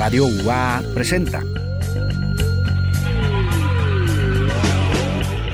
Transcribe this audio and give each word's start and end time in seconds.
Radio 0.00 0.28
UA 0.28 0.82
presenta. 0.94 1.42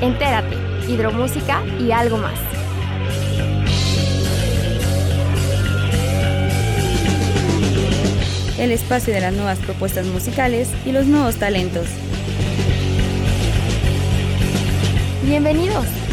Entérate, 0.01 0.57
hidromúsica 0.87 1.65
y 1.81 1.91
algo 1.91 2.19
más. 2.19 2.39
El 8.57 8.71
espacio 8.71 9.13
de 9.13 9.21
las 9.21 9.35
nuevas 9.35 9.59
propuestas 9.59 10.07
musicales 10.07 10.69
y 10.85 10.93
los 10.93 11.07
nuevos 11.07 11.35
talentos. 11.35 11.89
Bienvenidos. 15.25 16.06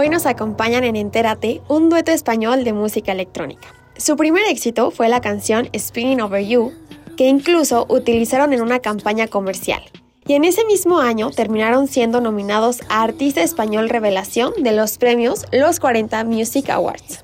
Hoy 0.00 0.08
nos 0.08 0.24
acompañan 0.24 0.82
en 0.84 0.96
Entérate 0.96 1.60
un 1.68 1.90
dueto 1.90 2.10
español 2.10 2.64
de 2.64 2.72
música 2.72 3.12
electrónica. 3.12 3.68
Su 3.98 4.16
primer 4.16 4.44
éxito 4.48 4.90
fue 4.90 5.10
la 5.10 5.20
canción 5.20 5.68
Spinning 5.78 6.22
Over 6.22 6.42
You, 6.42 6.72
que 7.18 7.28
incluso 7.28 7.84
utilizaron 7.86 8.54
en 8.54 8.62
una 8.62 8.78
campaña 8.78 9.28
comercial. 9.28 9.82
Y 10.26 10.32
en 10.32 10.44
ese 10.44 10.64
mismo 10.64 11.00
año 11.00 11.30
terminaron 11.30 11.86
siendo 11.86 12.22
nominados 12.22 12.80
a 12.88 13.02
Artista 13.02 13.42
Español 13.42 13.90
Revelación 13.90 14.54
de 14.62 14.72
los 14.72 14.96
premios 14.96 15.44
Los 15.52 15.80
40 15.80 16.24
Music 16.24 16.70
Awards. 16.70 17.22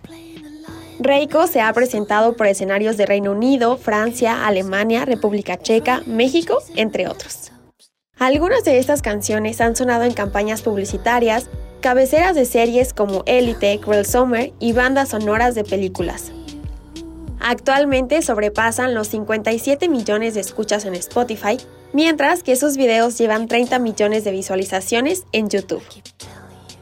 Reiko 0.99 1.47
se 1.47 1.63
ha 1.63 1.73
presentado 1.73 2.37
por 2.37 2.47
escenarios 2.47 2.99
de 2.99 3.07
Reino 3.07 3.33
Unido, 3.33 3.79
Francia, 3.79 4.47
Alemania, 4.47 5.07
República 5.07 5.57
Checa, 5.57 6.03
México, 6.05 6.59
entre 6.75 7.09
otros. 7.09 7.53
Algunas 8.19 8.65
de 8.65 8.79
estas 8.79 9.01
canciones 9.01 9.63
han 9.63 9.77
sonado 9.77 10.05
en 10.05 10.13
campañas 10.13 10.61
publicitarias, 10.61 11.49
cabeceras 11.87 12.35
de 12.35 12.47
series 12.47 12.93
como 12.93 13.23
Elite, 13.27 13.79
Cruel 13.79 14.05
Summer 14.05 14.53
y 14.59 14.73
bandas 14.73 15.11
sonoras 15.11 15.55
de 15.55 15.63
películas. 15.63 16.33
Actualmente 17.39 18.23
sobrepasan 18.23 18.93
los 18.93 19.07
57 19.07 19.89
millones 19.89 20.35
de 20.35 20.41
escuchas 20.41 20.85
en 20.85 20.97
Spotify, 20.97 21.59
mientras 21.93 22.43
que 22.43 22.57
sus 22.57 22.77
videos 22.77 23.17
llevan 23.19 23.47
30 23.47 23.79
millones 23.79 24.25
de 24.25 24.33
visualizaciones 24.33 25.27
en 25.31 25.49
YouTube. 25.49 25.81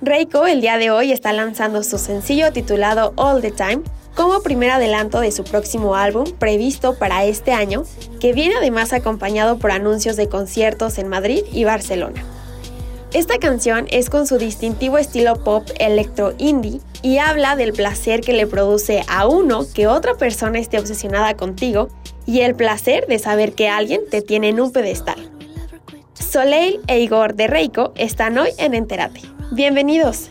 Reiko 0.01 0.47
el 0.47 0.63
día 0.63 0.79
de 0.79 0.91
hoy 0.91 1.13
está 1.13 1.35
lanzando 1.35 1.83
su 1.83 1.99
sencillo 1.99 2.51
titulado 2.55 3.13
All 3.17 3.43
the 3.43 3.51
Time 3.51 3.83
como 4.15 4.41
primer 4.41 4.71
adelanto 4.71 5.21
de 5.21 5.33
su 5.33 5.45
próximo 5.45 5.97
álbum 5.97 6.25
previsto 6.39 6.99
para 6.99 7.27
este 7.27 7.53
año, 7.53 7.85
que 8.21 8.33
viene 8.33 8.55
además 8.57 8.95
acompañado 8.95 9.59
por 9.59 9.71
anuncios 9.71 10.17
de 10.17 10.31
conciertos 10.31 10.97
en 10.97 11.09
Madrid 11.09 11.43
y 11.53 11.65
Barcelona. 11.65 12.25
Esta 13.15 13.39
canción 13.39 13.87
es 13.93 14.11
con 14.11 14.27
su 14.27 14.39
distintivo 14.39 14.99
estilo 14.99 15.37
pop 15.37 15.69
electro 15.79 16.35
indie 16.37 16.81
y 17.01 17.19
habla 17.19 17.55
del 17.55 17.73
placer 17.73 18.23
que 18.23 18.33
le 18.33 18.49
produce 18.49 19.05
a 19.07 19.29
uno 19.29 19.67
que 19.73 19.87
otra 19.87 20.15
persona 20.15 20.59
esté 20.59 20.81
obsesionada 20.81 21.37
contigo 21.37 21.91
y 22.27 22.41
el 22.41 22.57
placer 22.57 23.07
de 23.07 23.21
saber 23.21 23.53
que 23.53 23.69
alguien 23.69 24.01
te 24.11 24.21
tiene 24.21 24.49
en 24.49 24.59
un 24.59 24.73
pedestal. 24.73 25.31
Soleil 26.15 26.81
e 26.89 26.99
Igor 26.99 27.37
de 27.37 27.47
Reiko 27.47 27.93
están 27.95 28.37
hoy 28.37 28.51
en 28.59 28.75
Enterate. 28.75 29.21
Bienvenidos. 29.53 30.31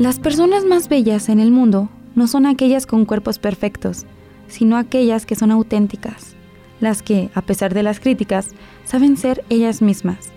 Las 0.00 0.18
personas 0.18 0.64
más 0.64 0.88
bellas 0.88 1.28
en 1.28 1.40
el 1.40 1.50
mundo 1.50 1.90
no 2.14 2.26
son 2.26 2.46
aquellas 2.46 2.86
con 2.86 3.04
cuerpos 3.04 3.38
perfectos, 3.38 4.06
sino 4.48 4.78
aquellas 4.78 5.26
que 5.26 5.34
son 5.34 5.50
auténticas, 5.50 6.36
las 6.80 7.02
que, 7.02 7.28
a 7.34 7.42
pesar 7.42 7.74
de 7.74 7.82
las 7.82 8.00
críticas, 8.00 8.48
saben 8.86 9.18
ser 9.18 9.44
ellas 9.50 9.82
mismas. 9.82 10.30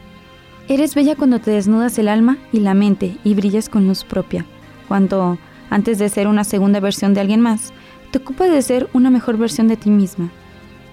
Eres 0.67 0.95
bella 0.95 1.15
cuando 1.15 1.39
te 1.39 1.51
desnudas 1.51 1.97
el 1.97 2.09
alma 2.09 2.39
y 2.51 2.59
la 2.59 2.73
mente 2.73 3.15
y 3.23 3.35
brillas 3.35 3.69
con 3.69 3.87
luz 3.87 4.03
propia, 4.03 4.45
cuando, 4.89 5.37
antes 5.69 5.97
de 5.97 6.09
ser 6.09 6.27
una 6.27 6.43
segunda 6.43 6.81
versión 6.81 7.13
de 7.13 7.21
alguien 7.21 7.39
más, 7.39 7.71
te 8.11 8.17
ocupas 8.17 8.51
de 8.51 8.61
ser 8.61 8.89
una 8.91 9.11
mejor 9.11 9.37
versión 9.37 9.69
de 9.69 9.77
ti 9.77 9.89
misma. 9.89 10.29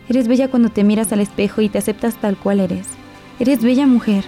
Eres 0.09 0.29
bella 0.29 0.47
cuando 0.47 0.69
te 0.69 0.85
miras 0.85 1.13
al 1.13 1.19
espejo 1.19 1.61
y 1.61 1.69
te 1.69 1.79
aceptas 1.79 2.21
tal 2.21 2.37
cual 2.37 2.61
eres. 2.61 2.87
Eres 3.41 3.65
bella 3.65 3.89
mujer, 3.89 4.25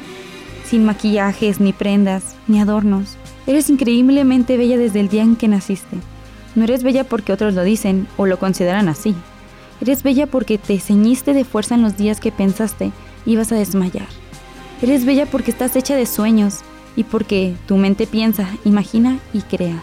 sin 0.65 0.85
maquillajes, 0.85 1.61
ni 1.61 1.73
prendas, 1.73 2.35
ni 2.49 2.61
adornos. 2.61 3.19
Eres 3.47 3.71
increíblemente 3.71 4.57
bella 4.57 4.79
desde 4.79 5.01
el 5.01 5.09
día 5.09 5.23
en 5.23 5.37
que 5.37 5.49
naciste. 5.49 5.97
No 6.55 6.65
eres 6.65 6.83
bella 6.83 7.05
porque 7.05 7.33
otros 7.33 7.55
lo 7.55 7.65
dicen 7.65 8.07
o 8.17 8.27
lo 8.27 8.39
consideran 8.39 8.89
así. 8.89 9.15
Eres 9.81 10.03
bella 10.03 10.27
porque 10.27 10.59
te 10.59 10.79
ceñiste 10.79 11.33
de 11.33 11.45
fuerza 11.45 11.75
en 11.75 11.83
los 11.83 11.97
días 11.97 12.21
que 12.21 12.31
pensaste 12.31 12.93
ibas 13.27 13.51
a 13.53 13.57
desmayar. 13.57 14.07
Eres 14.81 15.05
bella 15.05 15.27
porque 15.27 15.51
estás 15.51 15.75
hecha 15.77 15.97
de 15.97 16.07
sueños 16.07 16.61
y 16.95 17.05
porque 17.05 17.55
tu 17.67 17.77
mente 17.77 18.07
piensa, 18.07 18.49
imagina 18.65 19.19
y 19.33 19.41
crea. 19.41 19.83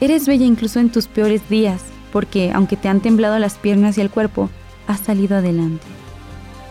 Eres 0.00 0.26
bella 0.26 0.44
incluso 0.44 0.80
en 0.80 0.90
tus 0.90 1.06
peores 1.06 1.48
días 1.48 1.82
porque, 2.12 2.52
aunque 2.52 2.76
te 2.76 2.88
han 2.88 3.00
temblado 3.00 3.38
las 3.40 3.54
piernas 3.54 3.98
y 3.98 4.00
el 4.00 4.10
cuerpo, 4.10 4.50
has 4.86 5.00
salido 5.00 5.36
adelante. 5.36 5.86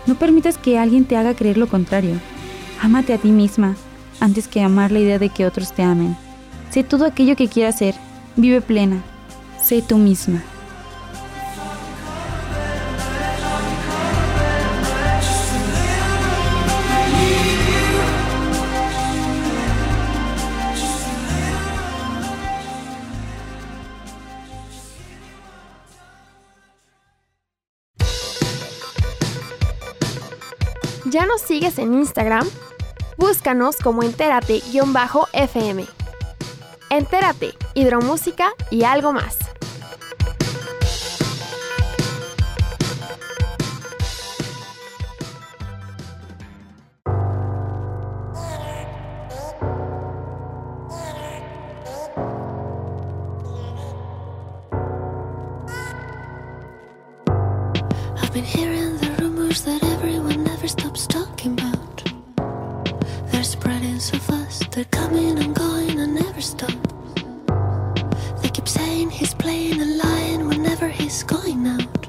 No 0.05 0.15
permitas 0.15 0.57
que 0.57 0.77
alguien 0.77 1.03
te 1.05 1.17
haga 1.17 1.33
creer 1.33 1.57
lo 1.57 1.67
contrario. 1.67 2.15
Ámate 2.81 3.13
a 3.13 3.17
ti 3.17 3.29
misma 3.29 3.75
antes 4.23 4.47
que 4.47 4.61
amar 4.61 4.89
la 4.89 4.99
idea 4.99 5.19
de 5.19 5.27
que 5.27 5.45
otros 5.45 5.73
te 5.73 5.83
amen. 5.83 6.15
Sé 6.71 6.85
todo 6.85 7.05
aquello 7.05 7.35
que 7.35 7.49
quieras 7.49 7.79
ser. 7.79 7.93
Vive 8.37 8.61
plena. 8.61 9.03
Sé 9.61 9.81
tú 9.81 9.97
misma. 9.97 10.41
¿Ya 31.11 31.25
nos 31.25 31.41
sigues 31.41 31.77
en 31.77 31.93
Instagram? 31.93 32.47
Búscanos 33.17 33.77
como 33.77 34.03
entérate-fm. 34.03 35.85
Entérate, 36.89 37.53
hidromúsica 37.73 38.51
y 38.69 38.83
algo 38.83 39.13
más. 39.13 39.37
out. 71.67 72.07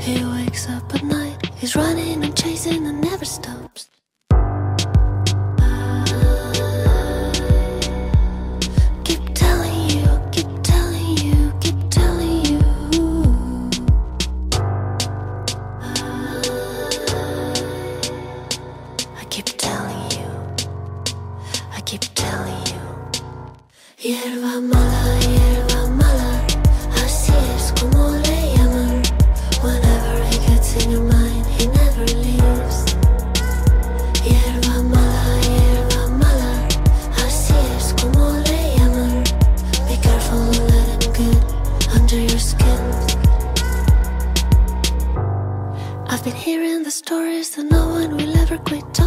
He 0.00 0.24
wakes 0.24 0.68
up 0.68 0.94
at 0.94 1.02
night, 1.02 1.50
he's 1.56 1.76
running 1.76 2.24
and 2.24 2.36
chasing 2.36 2.86
and 2.86 3.00
never 3.00 3.24
stops. 3.24 3.88
One 48.56 48.82
will 48.82 49.03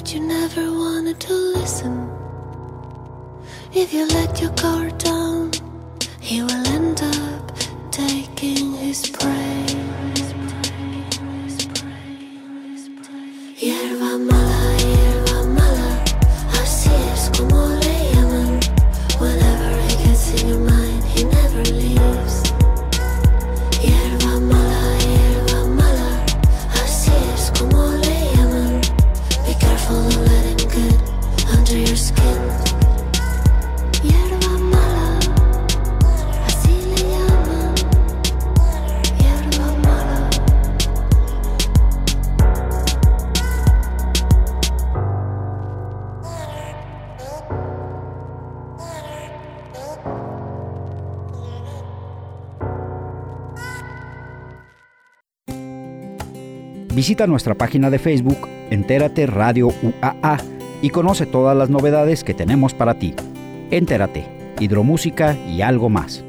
but 0.00 0.14
you 0.14 0.20
never 0.20 0.72
wanted 0.72 1.20
to 1.20 1.34
listen. 1.34 2.10
If 3.74 3.92
you 3.92 4.06
let 4.06 4.40
your 4.40 4.50
guard 4.52 4.96
down, 4.96 5.52
he 6.20 6.42
will 6.42 6.66
end 6.68 7.02
up 7.02 7.52
taking 7.90 8.72
his 8.72 9.10
prey. 9.10 10.19
Visita 57.10 57.26
nuestra 57.26 57.56
página 57.56 57.90
de 57.90 57.98
Facebook 57.98 58.48
Entérate 58.70 59.26
Radio 59.26 59.66
UAA 59.82 60.36
y 60.80 60.90
conoce 60.90 61.26
todas 61.26 61.56
las 61.56 61.68
novedades 61.68 62.22
que 62.22 62.34
tenemos 62.34 62.72
para 62.72 63.00
ti. 63.00 63.16
Entérate, 63.72 64.26
hidromúsica 64.60 65.36
y 65.48 65.62
algo 65.62 65.88
más. 65.88 66.22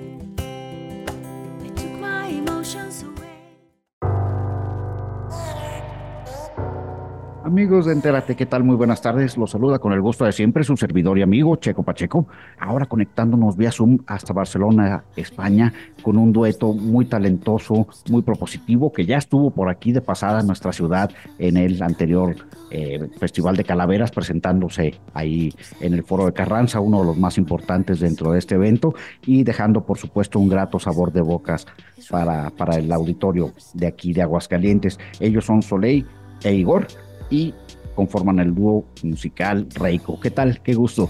Amigos 7.52 7.86
de 7.86 7.92
Entérate, 7.92 8.38
¿qué 8.38 8.46
tal? 8.46 8.64
Muy 8.64 8.78
buenas 8.78 9.02
tardes. 9.02 9.36
Los 9.36 9.52
saluda 9.52 9.78
con 9.78 9.92
el 9.92 10.00
gusto 10.00 10.24
de 10.24 10.32
siempre 10.32 10.64
su 10.64 10.78
servidor 10.78 11.18
y 11.18 11.22
amigo 11.22 11.58
Checo 11.58 11.84
Pacheco. 11.84 12.26
Ahora 12.58 12.86
conectándonos 12.86 13.58
vía 13.58 13.74
Zoom 13.74 13.98
hasta 14.08 14.32
Barcelona, 14.32 15.04
España, 15.18 15.74
con 16.02 16.18
un 16.18 16.32
dueto 16.32 16.72
muy 16.72 17.04
talentoso, 17.04 17.88
muy 18.10 18.22
propositivo, 18.22 18.94
que 18.94 19.06
ya 19.06 19.18
estuvo 19.18 19.52
por 19.52 19.68
aquí 19.68 19.92
de 19.92 20.00
pasada 20.00 20.40
en 20.40 20.48
nuestra 20.48 20.72
ciudad 20.72 21.12
en 21.40 21.58
el 21.58 21.84
anterior 21.84 22.38
eh, 22.70 23.10
Festival 23.20 23.58
de 23.58 23.66
Calaveras, 23.66 24.12
presentándose 24.12 25.02
ahí 25.14 25.54
en 25.82 25.94
el 25.94 26.04
Foro 26.04 26.28
de 26.28 26.32
Carranza, 26.32 26.80
uno 26.80 27.02
de 27.02 27.08
los 27.08 27.18
más 27.18 27.38
importantes 27.38 28.00
dentro 28.00 28.32
de 28.32 28.40
este 28.40 28.56
evento, 28.56 28.96
y 29.26 29.44
dejando, 29.44 29.86
por 29.86 29.98
supuesto, 29.98 30.40
un 30.40 30.48
grato 30.48 30.80
sabor 30.80 31.12
de 31.12 31.20
bocas 31.20 31.68
para, 32.10 32.50
para 32.52 32.78
el 32.78 32.90
auditorio 32.94 33.52
de 33.74 33.88
aquí 33.88 34.14
de 34.14 34.22
Aguascalientes. 34.22 34.98
Ellos 35.20 35.44
son 35.44 35.62
Soleil 35.62 36.08
e 36.44 36.54
Igor 36.54 36.88
y 37.32 37.54
conforman 37.96 38.38
el 38.40 38.54
dúo 38.54 38.86
musical 39.04 39.66
Reiko. 39.76 40.20
¿Qué 40.20 40.30
tal? 40.30 40.62
Qué 40.62 40.74
gusto. 40.76 41.10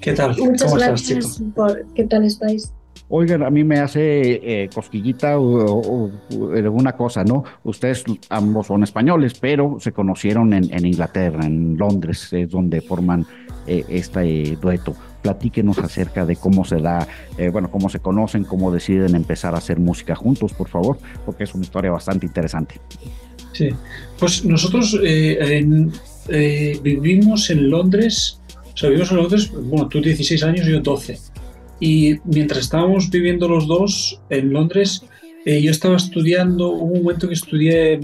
¿Qué 0.00 0.12
tal? 0.12 0.36
Muchas 0.38 0.64
¿Cómo 0.70 0.76
gracias 0.80 1.18
estás, 1.24 1.42
por 1.54 1.84
qué 1.94 2.04
tal 2.04 2.24
estáis. 2.24 2.72
Oigan, 3.08 3.42
a 3.42 3.50
mí 3.50 3.62
me 3.62 3.78
hace 3.78 4.62
eh, 4.64 4.70
cosquillita 4.74 5.38
o, 5.38 5.44
o- 6.06 6.10
o 6.38 6.50
alguna 6.52 6.92
cosa, 6.92 7.24
¿no? 7.24 7.44
Ustedes 7.62 8.04
ambos 8.30 8.66
son 8.68 8.82
españoles, 8.84 9.34
pero 9.38 9.76
se 9.80 9.92
conocieron 9.92 10.52
en, 10.54 10.72
en 10.72 10.86
Inglaterra, 10.86 11.44
en 11.44 11.76
Londres, 11.76 12.32
es 12.32 12.48
donde 12.48 12.80
forman 12.80 13.26
eh, 13.66 13.84
este 13.88 14.56
dueto. 14.56 14.94
Platíquenos 15.20 15.78
acerca 15.78 16.24
de 16.24 16.36
cómo 16.36 16.64
se 16.64 16.80
da, 16.80 17.06
eh, 17.36 17.50
bueno, 17.50 17.70
cómo 17.70 17.88
se 17.90 18.00
conocen, 18.00 18.44
cómo 18.44 18.72
deciden 18.72 19.14
empezar 19.14 19.54
a 19.54 19.58
hacer 19.58 19.78
música 19.78 20.14
juntos, 20.16 20.52
por 20.54 20.68
favor, 20.68 20.96
porque 21.26 21.44
es 21.44 21.54
una 21.54 21.64
historia 21.64 21.90
bastante 21.92 22.26
interesante. 22.26 22.80
Sí. 23.52 23.68
Pues 24.18 24.44
nosotros 24.44 24.98
eh, 25.02 25.38
en- 25.58 25.92
eh, 26.28 26.78
vivimos 26.82 27.50
en 27.50 27.68
Londres, 27.70 28.40
o 28.72 28.76
sea, 28.76 28.88
vivimos 28.88 29.10
en 29.10 29.16
Londres, 29.18 29.50
bueno, 29.52 29.88
tú 29.88 30.00
16 30.00 30.42
años 30.44 30.66
yo 30.66 30.80
12. 30.80 31.18
Y 31.80 32.16
mientras 32.24 32.60
estábamos 32.60 33.10
viviendo 33.10 33.48
los 33.48 33.66
dos 33.66 34.20
en 34.30 34.52
Londres, 34.52 35.02
eh, 35.44 35.60
yo 35.60 35.70
estaba 35.72 35.96
estudiando, 35.96 36.70
hubo 36.70 36.92
un 36.94 37.02
momento 37.02 37.26
que 37.26 37.34
estudié 37.34 37.94
eh, 37.94 38.00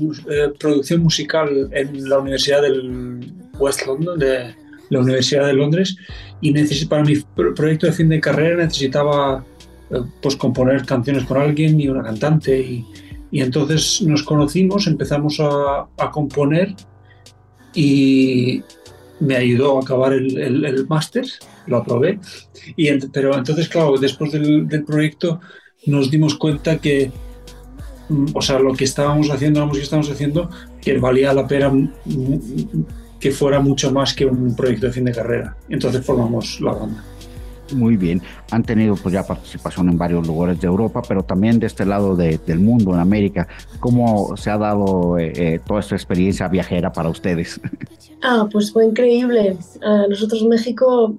producción 0.59 1.01
musical 1.03 1.69
en 1.73 2.09
la 2.09 2.19
Universidad 2.19 2.63
del 2.63 3.33
West 3.61 3.87
London, 3.87 4.19
de 4.19 4.55
la 4.91 4.99
Universidad 5.01 5.47
de 5.47 5.53
Londres, 5.53 5.97
y 6.41 6.53
neces- 6.53 6.89
para 6.89 7.05
mi 7.05 7.15
pro- 7.37 7.55
proyecto 7.55 7.87
de 7.87 7.93
fin 7.93 8.09
de 8.09 8.21
carrera 8.21 8.65
necesitaba 8.65 9.45
eh, 9.93 10.01
pues 10.21 10.35
componer 10.35 10.85
canciones 10.85 11.23
con 11.25 11.39
alguien 11.41 11.81
y 11.81 11.87
una 11.89 12.03
cantante 12.03 12.59
y, 12.61 12.85
y 13.31 13.41
entonces 13.43 14.03
nos 14.03 14.23
conocimos, 14.23 14.87
empezamos 14.87 15.41
a, 15.41 15.89
a 15.97 16.11
componer 16.11 16.75
y 17.75 18.63
me 19.21 19.37
ayudó 19.37 19.79
a 19.79 19.83
acabar 19.83 20.13
el, 20.13 20.39
el- 20.39 20.87
máster, 20.89 21.27
lo 21.67 21.79
aprobé. 21.79 22.21
Y 22.77 22.91
pero 23.13 23.37
entonces, 23.37 23.69
claro, 23.69 23.97
después 23.99 24.33
del, 24.33 24.69
del 24.69 24.85
proyecto 24.85 25.41
nos 25.87 26.11
dimos 26.11 26.37
cuenta 26.37 26.79
que, 26.81 27.13
mm, 28.09 28.27
o 28.35 28.43
sea, 28.43 28.59
lo 28.59 28.75
que 28.75 28.85
estábamos 28.85 29.31
haciendo, 29.31 29.61
la 29.61 29.67
música 29.67 29.81
que 29.83 29.85
estábamos 29.85 30.11
haciendo, 30.11 30.51
que 30.81 30.99
valía 30.99 31.33
la 31.35 31.47
pena 31.47 31.71
mm, 31.71 31.93
mm, 32.05 32.87
que 33.21 33.33
fuera 33.33 33.61
mucho 33.61 33.93
más 33.93 34.15
que 34.15 34.27
un 34.27 34.55
proyecto 34.57 34.87
de 34.87 34.93
fin 34.93 35.05
de 35.05 35.13
carrera. 35.13 35.59
Entonces 35.69 36.05
formamos 36.05 36.61
la 36.61 36.73
banda. 36.75 37.11
Muy 37.75 37.97
bien, 37.97 38.23
han 38.51 38.63
tenido 38.63 38.95
pues 38.97 39.13
ya 39.13 39.27
participación 39.27 39.89
en 39.91 39.99
varios 39.99 40.27
lugares 40.27 40.61
de 40.61 40.67
Europa, 40.67 41.03
pero 41.07 41.23
también 41.23 41.59
de 41.59 41.67
este 41.67 41.85
lado 41.85 42.17
de- 42.17 42.39
del 42.47 42.61
mundo, 42.61 42.95
en 42.95 43.01
América. 43.01 43.47
¿Cómo 43.81 44.37
se 44.37 44.51
ha 44.51 44.57
dado 44.57 45.19
eh, 45.19 45.33
eh, 45.37 45.61
toda 45.67 45.81
esta 45.81 45.95
experiencia 45.95 46.49
viajera 46.49 46.93
para 46.93 47.09
ustedes? 47.09 47.61
Ah, 48.21 48.49
pues 48.51 48.73
fue 48.73 48.85
increíble. 48.85 49.57
A 49.81 50.09
nosotros 50.09 50.43
México 50.43 51.15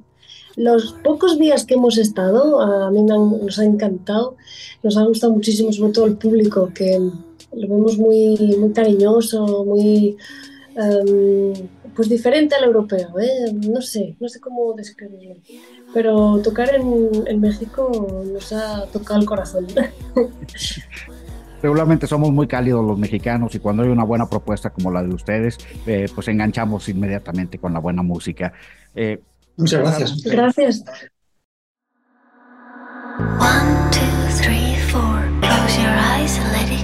los 0.58 0.91
pocos 1.01 1.39
días 1.39 1.65
que 1.65 1.75
hemos 1.75 1.98
estado, 1.98 2.60
a 2.60 2.91
mí 2.91 3.01
nos 3.03 3.58
ha 3.58 3.63
encantado, 3.63 4.36
nos 4.84 4.98
ha 4.98 5.06
gustado 5.06 5.32
muchísimo, 5.32 5.72
sobre 5.72 5.94
todo 5.94 6.06
el 6.08 6.18
público, 6.18 6.70
que 6.75 7.00
lo 7.00 7.68
vemos 7.70 7.98
muy, 7.98 8.36
muy 8.60 8.74
cariñoso, 8.74 9.63
muy 9.63 10.18
em, 10.76 11.68
pues 11.96 12.10
diferente 12.10 12.56
al 12.56 12.64
europeo, 12.64 13.20
¿eh? 13.20 13.52
no 13.54 13.82
sé, 13.82 14.16
no 14.20 14.30
sé 14.30 14.40
cómo 14.40 14.74
describirlo. 14.74 15.36
Pero 15.94 16.40
tocar 16.42 16.74
en, 16.76 17.24
en 17.26 17.40
México 17.40 18.24
nos 18.32 18.54
ha 18.54 18.86
tocado 18.88 19.20
el 19.20 19.26
corazón. 19.26 19.68
regularmente 21.62 22.08
somos 22.08 22.32
muy 22.32 22.48
cálidos 22.48 22.86
los 22.86 22.98
mexicanos 22.98 23.54
y 23.56 23.60
cuando 23.60 23.84
hay 23.84 23.90
una 23.90 24.04
buena 24.04 24.30
propuesta 24.30 24.70
como 24.70 24.92
la 24.92 25.04
de 25.04 25.14
ustedes, 25.14 25.58
eh, 25.86 26.08
pues 26.14 26.28
enganchamos 26.28 26.88
inmediatamente 26.90 27.58
con 27.58 27.74
la 27.74 27.80
buena 27.80 28.02
música. 28.02 28.54
Eh, 28.96 29.22
Muchas 29.58 29.82
gracias. 29.82 30.24
Gracias. 30.24 30.84
One, 33.20 33.92
two, 33.92 34.00
three, 34.42 34.78
four. 34.90 35.28
Close 35.42 35.78
your 35.78 35.92
eyes 35.92 36.38
and 36.38 36.52
let 36.54 36.72
it 36.72 36.79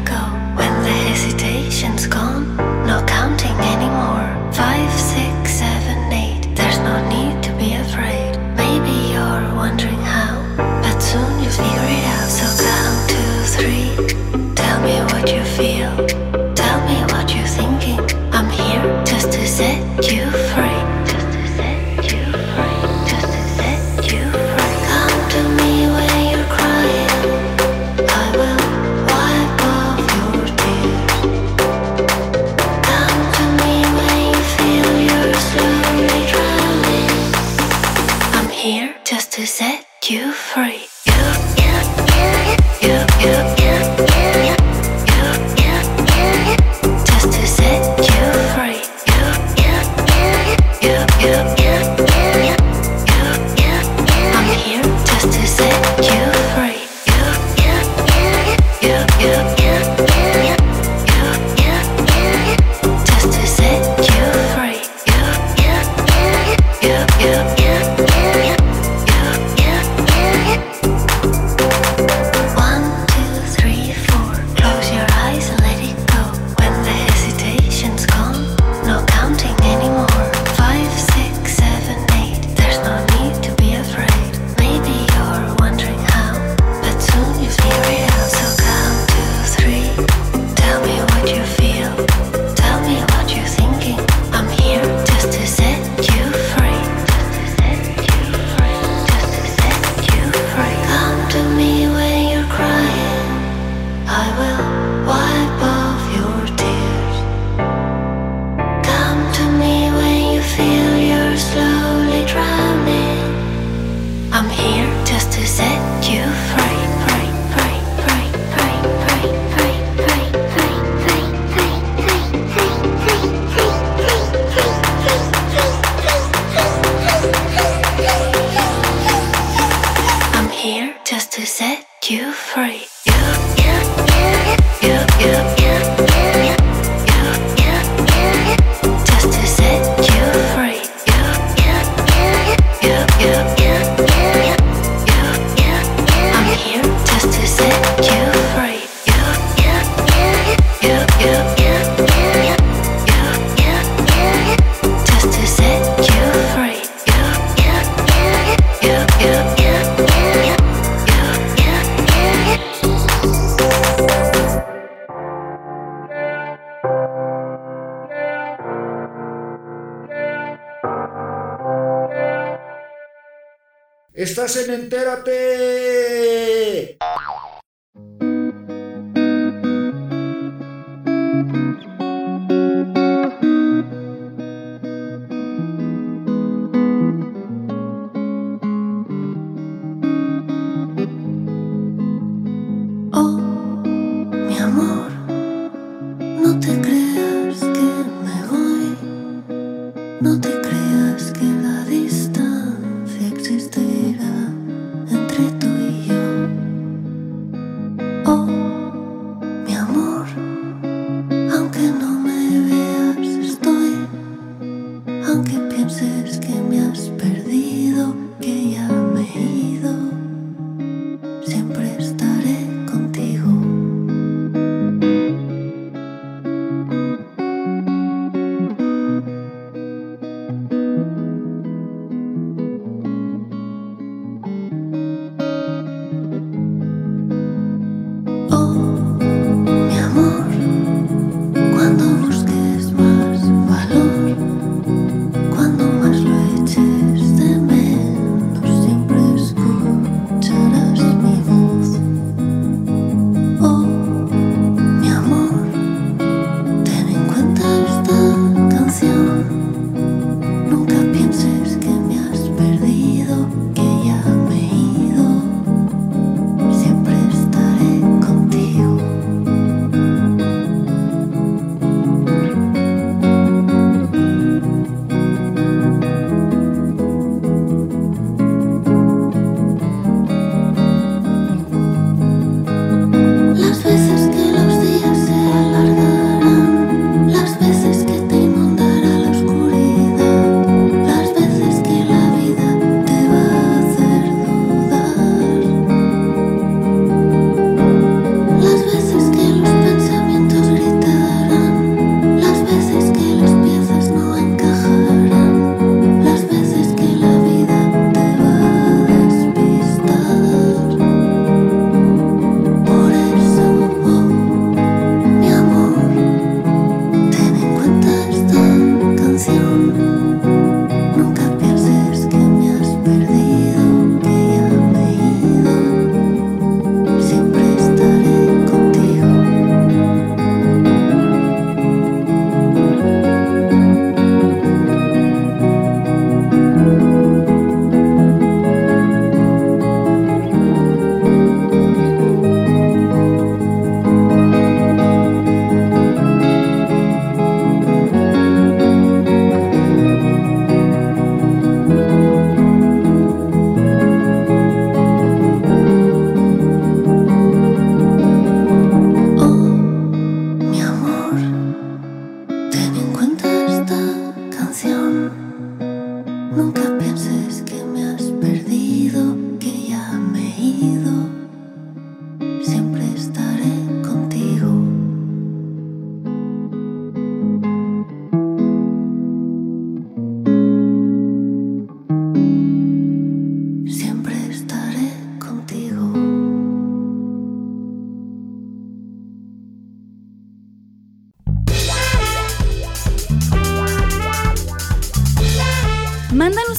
Música 181.45 182.94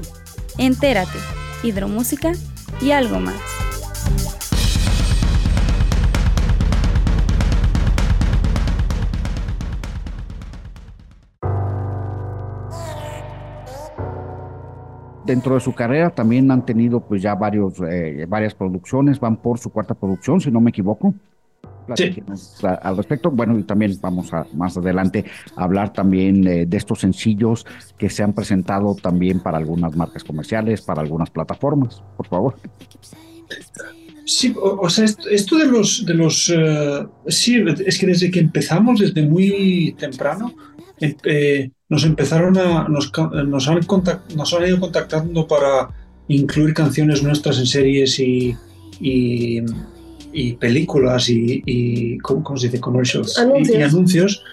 Entérate, 0.59 1.17
hidromúsica 1.63 2.31
y 2.79 2.91
algo 2.91 3.19
más. 3.19 3.35
dentro 15.25 15.55
de 15.55 15.61
su 15.61 15.73
carrera 15.73 16.09
también 16.09 16.51
han 16.51 16.65
tenido 16.65 16.99
pues 16.99 17.21
ya 17.21 17.37
eh, 17.89 18.25
varias 18.27 18.53
producciones, 18.53 19.19
van 19.19 19.37
por 19.37 19.57
su 19.57 19.71
cuarta 19.71 19.95
producción, 19.95 20.39
si 20.39 20.51
no 20.51 20.61
me 20.61 20.69
equivoco. 20.69 21.13
Sí. 21.95 22.15
Al 22.81 22.97
respecto, 22.97 23.31
bueno, 23.31 23.57
y 23.57 23.63
también 23.63 23.97
vamos 24.01 24.33
a 24.33 24.45
más 24.53 24.77
adelante 24.77 25.25
a 25.55 25.63
hablar 25.63 25.93
también 25.93 26.47
eh, 26.47 26.65
de 26.65 26.77
estos 26.77 26.99
sencillos 26.99 27.65
que 27.97 28.09
se 28.09 28.23
han 28.23 28.33
presentado 28.33 28.95
también 28.95 29.39
para 29.39 29.57
algunas 29.57 29.95
marcas 29.95 30.23
comerciales, 30.23 30.81
para 30.81 31.01
algunas 31.01 31.29
plataformas, 31.29 32.01
por 32.17 32.27
favor. 32.27 32.55
Sí, 34.25 34.53
o, 34.55 34.79
o 34.81 34.89
sea, 34.89 35.05
esto, 35.05 35.29
esto, 35.29 35.57
de 35.57 35.65
los, 35.67 36.05
de 36.05 36.13
los 36.13 36.49
uh, 36.49 37.09
sí, 37.27 37.63
es 37.85 37.99
que 37.99 38.07
desde 38.07 38.31
que 38.31 38.39
empezamos, 38.39 38.99
desde 38.99 39.27
muy 39.27 39.95
temprano, 39.99 40.53
eh, 40.99 41.69
nos 41.89 42.05
empezaron 42.05 42.57
a, 42.57 42.87
nos, 42.87 43.11
nos, 43.45 43.67
han 43.67 43.83
contact, 43.83 44.33
nos 44.33 44.53
han 44.53 44.67
ido 44.67 44.79
contactando 44.79 45.47
para 45.47 45.89
incluir 46.27 46.73
canciones 46.73 47.21
nuestras 47.21 47.59
en 47.59 47.65
series 47.65 48.19
y, 48.19 48.55
y, 49.01 49.61
y 50.33 50.53
películas 50.53 51.29
y, 51.29 51.61
y 51.65 52.17
¿cómo, 52.19 52.43
¿cómo, 52.43 52.57
se 52.57 52.67
dice? 52.67 52.79
Commercials 52.79 53.37
anuncios. 53.37 53.75
Y, 53.75 53.79
y, 53.79 53.83
anuncios. 53.83 54.43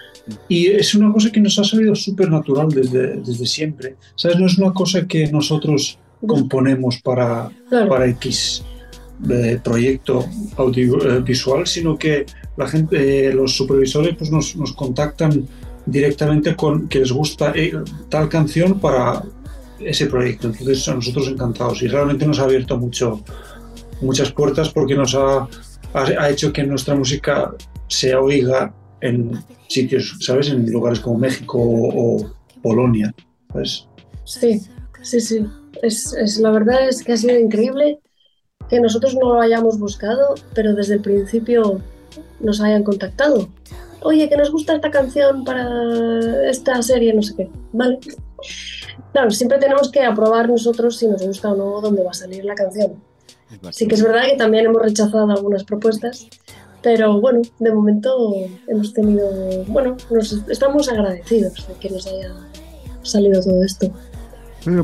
Y 0.47 0.67
es 0.67 0.93
una 0.93 1.11
cosa 1.11 1.31
que 1.31 1.39
nos 1.39 1.57
ha 1.57 1.63
salido 1.63 1.95
súper 1.95 2.29
natural 2.29 2.69
desde, 2.69 3.15
desde 3.17 3.45
siempre. 3.45 3.95
¿Sabes? 4.15 4.37
No 4.37 4.45
es 4.45 4.57
una 4.57 4.71
cosa 4.71 5.07
que 5.07 5.31
nosotros 5.31 5.97
componemos 6.25 7.01
para, 7.01 7.49
claro. 7.69 7.89
para 7.89 8.07
X 8.07 8.63
eh, 9.29 9.59
proyecto 9.63 10.25
audiovisual, 10.57 11.67
sino 11.67 11.97
que 11.97 12.25
la 12.57 12.67
gente, 12.67 13.27
eh, 13.27 13.33
los 13.33 13.55
supervisores 13.55 14.15
pues 14.17 14.31
nos, 14.31 14.55
nos 14.55 14.73
contactan 14.73 15.47
directamente 15.85 16.55
con 16.55 16.87
que 16.87 16.99
les 16.99 17.11
gusta 17.11 17.51
eh, 17.55 17.73
tal 18.09 18.29
canción 18.29 18.79
para 18.79 19.23
ese 19.79 20.07
proyecto. 20.07 20.47
Entonces 20.47 20.87
a 20.87 20.95
nosotros 20.95 21.27
encantados 21.27 21.81
y 21.83 21.87
realmente 21.87 22.25
nos 22.25 22.39
ha 22.39 22.43
abierto 22.43 22.77
mucho, 22.77 23.21
muchas 24.01 24.31
puertas 24.31 24.69
porque 24.69 24.95
nos 24.95 25.13
ha, 25.15 25.47
ha, 25.93 26.29
hecho 26.29 26.51
que 26.53 26.63
nuestra 26.63 26.95
música 26.95 27.53
se 27.87 28.15
oiga 28.15 28.73
en 29.01 29.43
sitios, 29.67 30.17
¿sabes? 30.21 30.49
En 30.49 30.71
lugares 30.71 30.99
como 30.99 31.17
México 31.17 31.57
o, 31.59 32.31
Polonia. 32.61 33.13
¿sabes? 33.51 33.87
Sí, 34.25 34.61
sí, 35.01 35.19
sí. 35.19 35.45
Es, 35.81 36.13
es, 36.13 36.37
la 36.37 36.51
verdad 36.51 36.87
es 36.87 37.03
que 37.03 37.13
ha 37.13 37.17
sido 37.17 37.39
increíble 37.39 37.99
que 38.69 38.79
nosotros 38.79 39.15
no 39.15 39.33
lo 39.33 39.41
hayamos 39.41 39.79
buscado, 39.79 40.35
pero 40.53 40.75
desde 40.75 40.95
el 40.95 41.01
principio 41.01 41.81
nos 42.39 42.61
hayan 42.61 42.83
contactado 42.83 43.49
oye, 44.01 44.29
que 44.29 44.37
nos 44.37 44.51
gusta 44.51 44.75
esta 44.75 44.91
canción 44.91 45.43
para 45.43 46.49
esta 46.49 46.81
serie, 46.81 47.13
no 47.13 47.21
sé 47.21 47.35
qué, 47.35 47.49
¿vale? 47.71 47.99
Claro, 49.11 49.31
siempre 49.31 49.59
tenemos 49.59 49.91
que 49.91 50.03
aprobar 50.03 50.49
nosotros 50.49 50.97
si 50.97 51.07
nos 51.07 51.21
gusta 51.25 51.51
o 51.51 51.55
no 51.55 51.81
dónde 51.81 52.03
va 52.03 52.11
a 52.11 52.15
salir 52.15 52.45
la 52.45 52.55
canción. 52.55 52.93
Sí 53.71 53.87
que 53.87 53.95
es 53.95 54.03
verdad 54.03 54.23
que 54.29 54.37
también 54.37 54.65
hemos 54.65 54.81
rechazado 54.81 55.29
algunas 55.29 55.63
propuestas, 55.63 56.27
pero 56.81 57.19
bueno, 57.19 57.41
de 57.59 57.73
momento 57.73 58.33
hemos 58.67 58.93
tenido, 58.93 59.27
bueno, 59.67 59.97
nos 60.09 60.33
estamos 60.49 60.89
agradecidos 60.89 61.67
de 61.67 61.73
que 61.75 61.89
nos 61.89 62.07
haya 62.07 62.33
salido 63.03 63.41
todo 63.41 63.63
esto. 63.63 63.91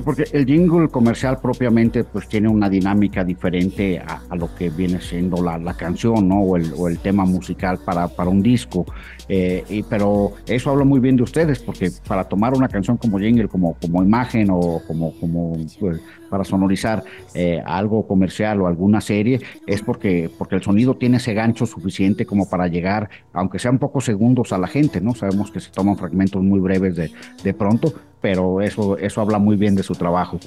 Porque 0.04 0.26
el 0.32 0.46
jingle 0.46 0.90
comercial 0.90 1.40
propiamente 1.40 2.04
pues 2.04 2.28
tiene 2.28 2.48
una 2.48 2.68
dinámica 2.68 3.24
diferente 3.24 4.00
a, 4.00 4.22
a 4.28 4.36
lo 4.36 4.54
que 4.56 4.72
viene 4.72 5.00
siendo 5.00 5.44
la, 5.44 5.60
la 5.60 5.76
canción 5.76 6.28
¿no? 6.28 6.42
o, 6.42 6.58
el, 6.58 6.74
o, 6.76 6.88
el, 6.88 6.98
tema 6.98 7.26
musical 7.26 7.78
para, 7.86 8.08
para 8.08 8.30
un 8.30 8.42
disco. 8.42 8.86
Eh, 9.30 9.64
y, 9.70 9.84
pero 9.84 10.34
eso 10.48 10.72
habla 10.72 10.86
muy 10.86 11.00
bien 11.00 11.18
de 11.18 11.24
ustedes 11.24 11.60
porque 11.60 11.92
para 12.08 12.24
tomar 12.24 12.54
una 12.54 12.70
canción 12.70 12.98
como 12.98 13.20
jingle, 13.20 13.48
como, 13.48 13.74
como 13.76 14.02
imagen 14.02 14.48
o 14.50 14.82
como, 14.88 15.12
como 15.20 15.58
pues, 15.80 16.00
para 16.30 16.44
sonorizar 16.44 17.04
eh, 17.34 17.62
algo 17.66 18.08
comercial 18.08 18.62
o 18.62 18.68
alguna 18.68 19.02
serie 19.02 19.42
es 19.66 19.82
porque, 19.82 20.30
porque 20.38 20.56
el 20.56 20.64
sonido 20.64 20.96
tiene 20.96 21.18
ese 21.18 21.34
gancho 21.34 21.66
suficiente 21.66 22.26
como 22.26 22.50
para 22.50 22.68
llegar, 22.68 23.10
aunque 23.34 23.60
sean 23.60 23.80
pocos 23.80 24.06
segundos 24.06 24.54
a 24.54 24.58
la 24.58 24.68
gente, 24.68 25.02
¿no? 25.02 25.14
Sabemos 25.14 25.52
que 25.52 25.60
se 25.60 25.72
toman 25.72 25.98
fragmentos 25.98 26.42
muy 26.42 26.60
breves 26.60 26.96
de, 26.96 27.12
de 27.44 27.54
pronto, 27.54 27.94
pero 28.22 28.62
eso, 28.62 28.98
eso 28.98 29.22
habla 29.22 29.40
muy 29.40 29.58
bien 29.58 29.76
de 29.76 29.84
su 29.84 29.94
trabajo. 29.94 30.40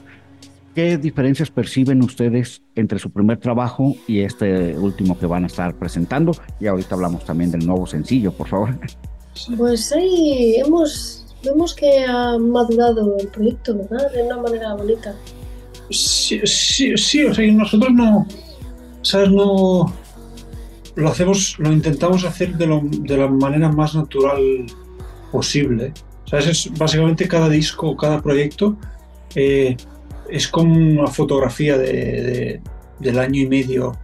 ¿Qué 0.75 0.99
diferencias 0.99 1.51
perciben 1.51 2.03
ustedes 2.03 2.63
entre 2.77 2.99
su 3.01 3.11
primer 3.11 3.39
trabajo 3.39 3.97
y 4.07 4.21
este 4.21 4.79
último 4.79 5.19
que 5.19 5.27
van 5.27 5.45
a 5.45 5.49
estar 5.49 5.75
presentando? 5.75 6.33
Y 6.61 6.69
ahorita 6.69 6.95
hablamos 6.95 7.25
también 7.25 7.51
del 7.51 7.67
nuevo 7.67 7.87
sencillo, 7.87 8.31
por 8.33 8.47
favor. 8.47 8.79
Pues 9.57 9.93
ahí 9.93 10.57
hemos, 10.57 11.27
vemos 11.45 11.75
que 11.75 12.05
ha 12.05 12.39
madurado 12.39 13.17
el 13.19 13.27
proyecto, 13.29 13.77
¿verdad? 13.77 14.13
De 14.13 14.23
una 14.23 14.37
manera 14.37 14.75
bonita. 14.75 15.15
Sí, 15.91 16.41
sí, 16.45 16.97
sí 16.97 17.25
o 17.25 17.35
sea, 17.35 17.51
nosotros 17.53 17.93
no, 17.93 18.27
¿sabes? 19.03 19.31
No 19.31 19.93
lo 20.95 21.09
hacemos, 21.09 21.59
lo 21.59 21.73
intentamos 21.73 22.25
hacer 22.25 22.57
de, 22.57 22.67
lo, 22.67 22.81
de 22.85 23.17
la 23.17 23.27
manera 23.27 23.73
más 23.73 23.97
natural 23.97 24.67
posible. 25.33 25.93
¿Sabes? 26.27 26.47
Es 26.47 26.79
básicamente 26.79 27.27
cada 27.27 27.49
disco, 27.49 27.97
cada 27.97 28.23
proyecto 28.23 28.77
eh, 29.35 29.77
es 30.29 30.49
como 30.49 30.75
una 30.75 31.07
fotografía 31.09 31.79
de, 31.79 31.93
de, 31.93 32.61
del 32.99 33.19
año 33.19 33.43
y 33.43 33.47
medio, 33.47 33.97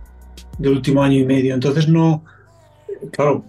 del 0.59 0.72
último 0.72 1.02
año 1.02 1.18
y 1.18 1.24
medio. 1.24 1.55
Entonces 1.55 1.88
no, 1.88 2.24
claro, 3.11 3.44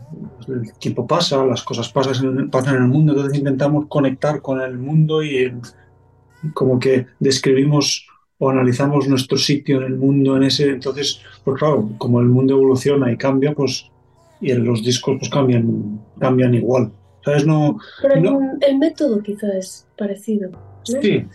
el 0.47 0.73
tiempo 0.73 1.07
pasa, 1.07 1.45
las 1.45 1.63
cosas 1.63 1.89
pasan, 1.89 2.49
pasan 2.49 2.75
en 2.75 2.83
el 2.83 2.87
mundo, 2.87 3.13
entonces 3.13 3.37
intentamos 3.37 3.85
conectar 3.87 4.41
con 4.41 4.61
el 4.61 4.77
mundo 4.77 5.23
y 5.23 5.53
como 6.53 6.79
que 6.79 7.07
describimos 7.19 8.07
o 8.39 8.49
analizamos 8.49 9.07
nuestro 9.07 9.37
sitio 9.37 9.77
en 9.77 9.83
el 9.83 9.95
mundo 9.95 10.37
en 10.37 10.43
ese 10.43 10.69
entonces 10.69 11.21
pues 11.43 11.57
claro 11.57 11.89
como 11.97 12.19
el 12.19 12.27
mundo 12.27 12.53
evoluciona 12.53 13.11
y 13.11 13.17
cambia 13.17 13.53
pues 13.53 13.89
y 14.39 14.53
los 14.53 14.83
discos 14.83 15.17
pues 15.19 15.31
cambian 15.31 15.99
cambian 16.19 16.53
igual 16.53 16.91
sabes 17.25 17.45
no 17.47 17.79
pero 18.01 18.21
no, 18.21 18.39
el 18.61 18.77
método 18.77 19.23
quizás 19.23 19.55
es 19.55 19.87
parecido 19.97 20.51
¿no? 20.51 20.59
sí 20.83 21.25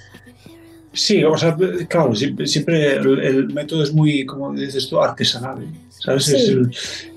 sí 0.93 1.25
o 1.25 1.37
sea 1.37 1.57
claro 1.89 2.15
siempre 2.15 2.97
el, 2.97 3.19
el, 3.21 3.47
método 3.53 3.83
es 3.83 3.93
muy 3.93 4.27
como 4.27 4.53
dices 4.53 4.89
tú 4.89 5.01
artesanal 5.01 5.67
sabes 5.89 6.25
Sí. 6.25 6.37
es 6.37 6.49
el, 6.49 6.71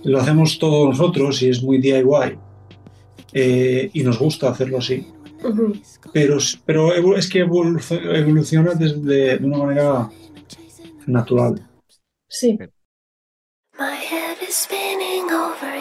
lo 0.03 0.19
hacemos 0.19 0.57
todos 0.59 0.89
nosotros 0.89 1.41
y 1.41 1.49
es 1.49 1.61
muy 1.61 1.79
DIY 1.79 2.38
eh, 3.33 3.89
y 3.93 4.03
nos 4.03 4.17
gusta 4.17 4.49
hacerlo 4.49 4.77
así 4.77 5.05
pero, 6.13 6.38
pero 6.65 7.17
es 7.17 7.29
que 7.29 7.39
evoluciona, 7.39 8.17
evoluciona 8.17 8.73
desde, 8.73 9.38
de 9.38 9.45
una 9.45 9.57
manera 9.57 10.09
natural. 11.05 11.67
Sí. 12.27 12.57
My 13.77 13.97
head 13.97 14.38
is 14.41 14.55
spinning 14.55 15.29
over 15.31 15.74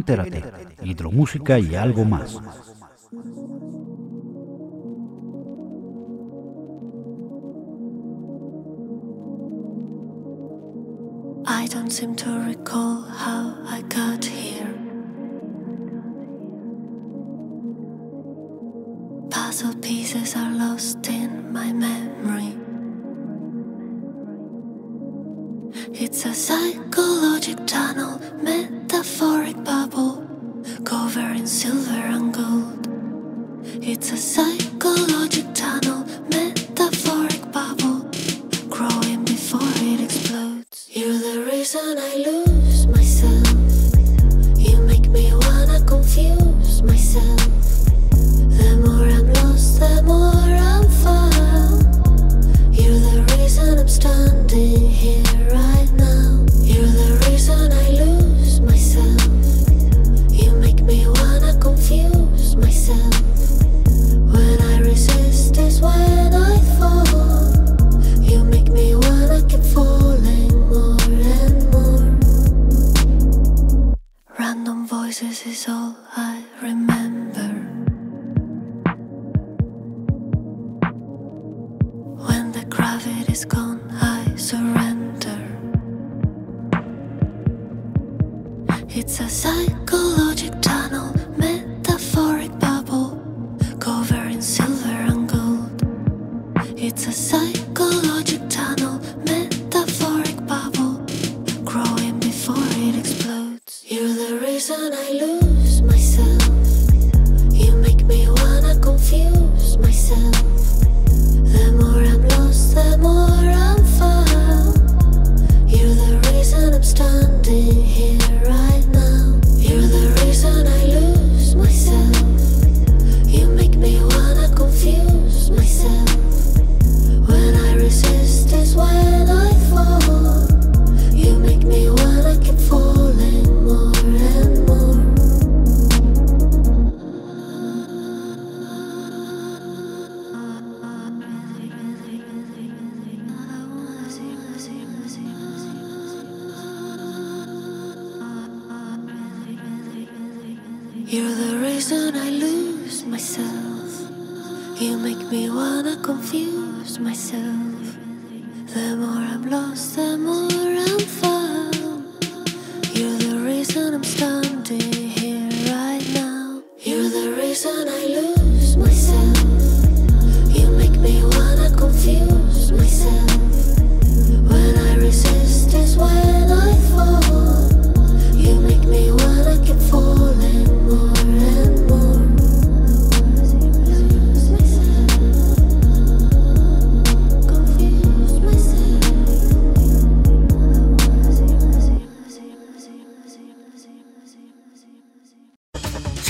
Entérate, 0.00 0.42
hidromúsica 0.82 1.58
y 1.58 1.74
algo 1.74 2.06
más. 2.06 2.40
I 11.46 11.66
don't 11.66 11.90
seem 11.90 12.14
to 12.16 12.30
recall 12.46 13.02
how 13.02 13.52
I 13.68 13.82
got 13.90 14.24
here. 14.24 14.74
Puzzle 19.28 19.74
pieces 19.82 20.34
are 20.34 20.50
lost 20.54 21.06
in 21.08 21.52
my 21.52 21.74
memory. 21.74 22.69
It's 25.72 26.24
a 26.24 26.34
psychological 26.34 27.64
tunnel, 27.64 28.20
metaphoric 28.42 29.62
bubble, 29.62 30.26
covering 30.84 31.46
silver 31.46 31.92
and 31.92 32.34
gold. 32.34 32.88
It's 33.80 34.10
a 34.10 34.16
psychological 34.16 35.52
tunnel, 35.52 36.04
metaphoric 36.28 37.52
bubble, 37.52 38.00
growing 38.68 39.24
before 39.24 39.60
it 39.76 40.00
explodes. 40.00 40.88
You're 40.90 41.18
the 41.18 41.48
reason 41.52 41.98
I 41.98 42.16
lose 42.16 42.86
myself. 42.88 43.46
You 44.58 44.76
make 44.78 45.08
me 45.08 45.32
wanna 45.32 45.84
confuse 45.86 46.82
myself. 46.82 47.46
The 48.58 48.76
more 48.84 49.06
I'm 49.06 49.32
lost, 49.34 49.78
the 49.78 50.02
more 50.02 50.32
I'm 50.32 50.88
found. 51.04 51.84
You're 52.74 52.98
the 52.98 53.36
reason 53.36 53.78
I'm 53.78 53.88
standing 53.88 54.89
voices 75.44 75.62
is 75.62 75.68
all 75.68 75.96
I 76.16 76.44
remember. 76.62 77.48
When 82.26 82.52
the 82.52 82.64
gravity's 82.68 83.44
gone, 83.44 83.80
I 83.92 84.34
surrender. 84.36 85.40
It's 88.88 89.20
a 89.20 89.28
psychological 89.28 90.60
tunnel, 90.60 90.89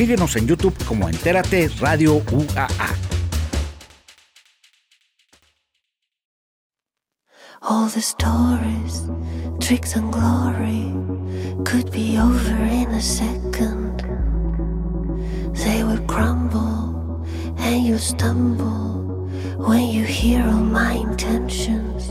Síguenos 0.01 0.35
en 0.37 0.47
YouTube 0.47 0.75
como 0.87 1.11
Entérate 1.11 1.69
Radio 1.79 2.23
UAA. 2.33 2.95
All 7.61 7.87
the 7.91 8.01
stories, 8.01 9.11
tricks 9.61 9.97
and 9.97 10.11
glory 10.11 10.91
could 11.67 11.93
be 11.93 12.19
over 12.19 12.57
in 12.73 12.89
a 12.93 13.03
second. 13.03 14.03
They 15.53 15.85
would 15.85 16.07
crumble 16.07 17.23
and 17.59 17.85
you 17.85 17.99
stumble 17.99 19.29
when 19.59 19.87
you 19.91 20.05
hear 20.07 20.43
all 20.47 20.65
my 20.65 20.95
intentions. 20.95 22.09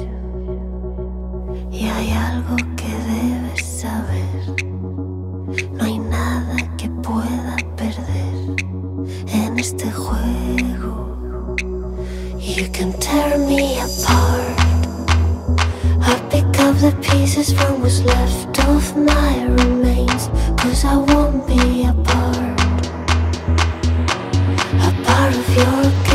Y 1.72 1.90
hay 1.90 2.12
algo 2.12 2.56
que 2.76 2.94
debes 3.10 3.66
saber. 3.66 4.30
No 5.74 5.84
hay 5.84 5.98
nada 5.98 6.56
que 6.78 6.88
pueda 7.02 7.39
perder 8.00 8.56
en 9.28 9.60
este 9.60 9.92
juego. 9.92 11.56
You 12.40 12.68
can 12.72 12.94
tear 13.00 13.38
me 13.38 13.80
apart. 13.80 14.60
I 16.02 16.20
pick 16.30 16.60
up 16.60 16.76
the 16.78 16.92
pieces 17.02 17.54
from 17.54 17.82
what's 17.82 18.02
left 18.04 18.60
of 18.68 18.96
my 18.96 19.44
remains. 19.46 20.30
Cause 20.58 20.86
I 20.86 20.98
won't 20.98 21.48
be 21.48 21.86
a 21.86 21.94
part, 21.94 22.60
a 24.82 24.92
part 25.04 25.34
of 25.34 25.56
your 25.56 26.09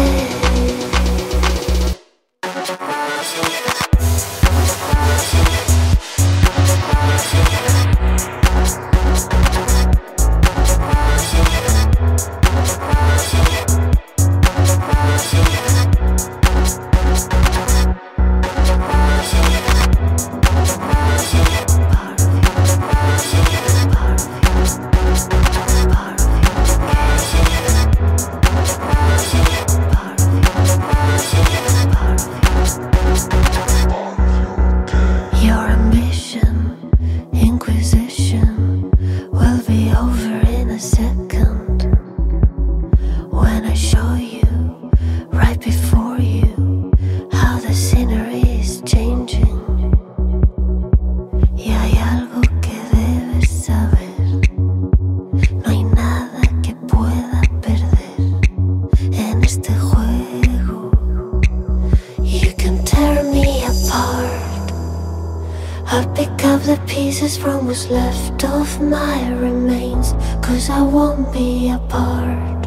Cause 70.65 70.79
I 70.79 70.81
won't 70.81 71.31
be 71.31 71.69
a 71.69 71.79
part, 71.91 72.67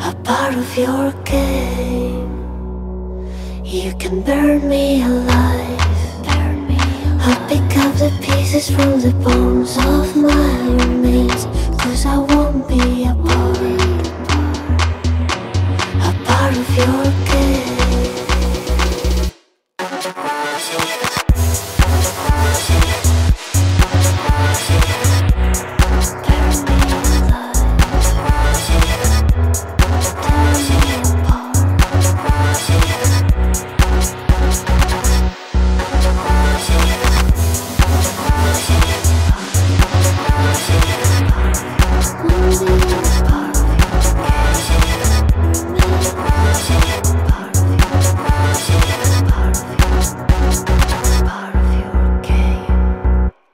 a 0.00 0.14
part 0.24 0.54
of 0.54 0.74
your 0.74 1.12
game. 1.24 2.56
You 3.62 3.92
can 3.98 4.22
burn 4.22 4.66
me 4.66 5.02
alive. 5.02 5.78
Burn 6.24 6.68
me 6.68 6.78
I'll 7.20 7.48
pick 7.50 7.76
up 7.76 7.92
the 7.96 8.10
pieces 8.22 8.70
from 8.70 8.98
the 8.98 9.12
bones 9.22 9.76
of 9.76 10.16
my 10.16 10.72
remains. 10.82 11.44
Cause 11.78 12.06
I 12.06 12.16
won't 12.16 12.66
be 12.66 13.04
a 13.04 13.14
part, 13.14 13.60
a 16.08 16.12
part 16.24 16.56
of 16.56 16.76
your 16.78 17.04
game. 17.28 17.89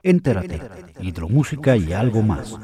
Entérate, 0.06 0.60
hidromúsica 1.00 1.76
y 1.76 1.92
algo 1.92 2.22
más. 2.22 2.56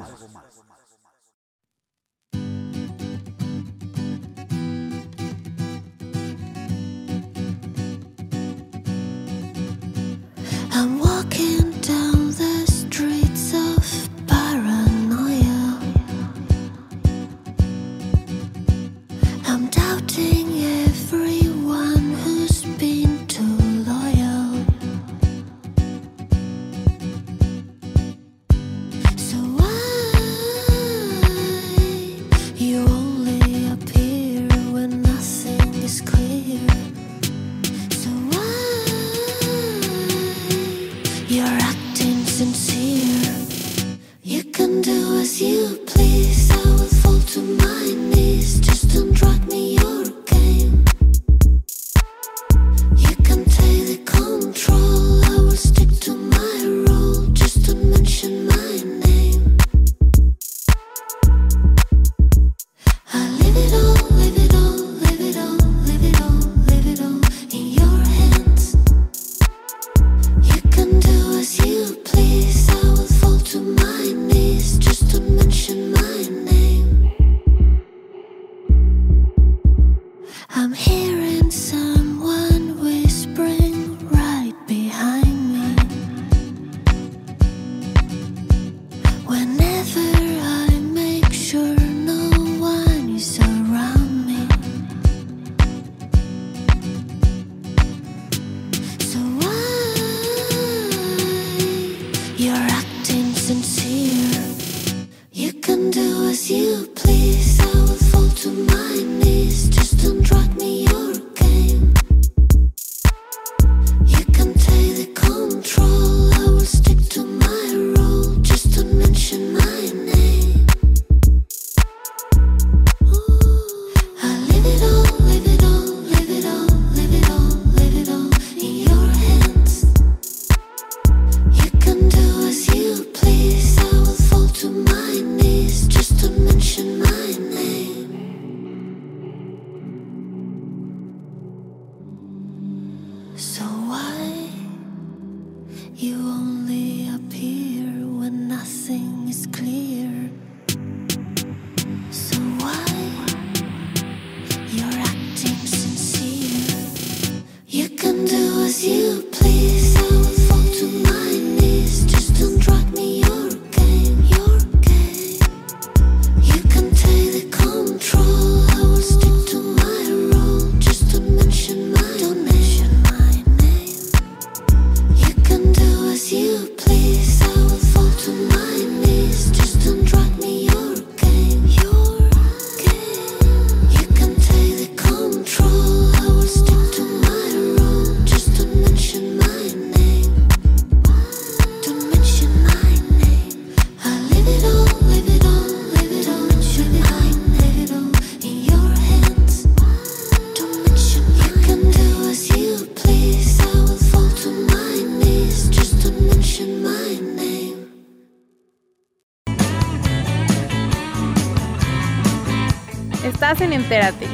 Entérate. 213.93 214.26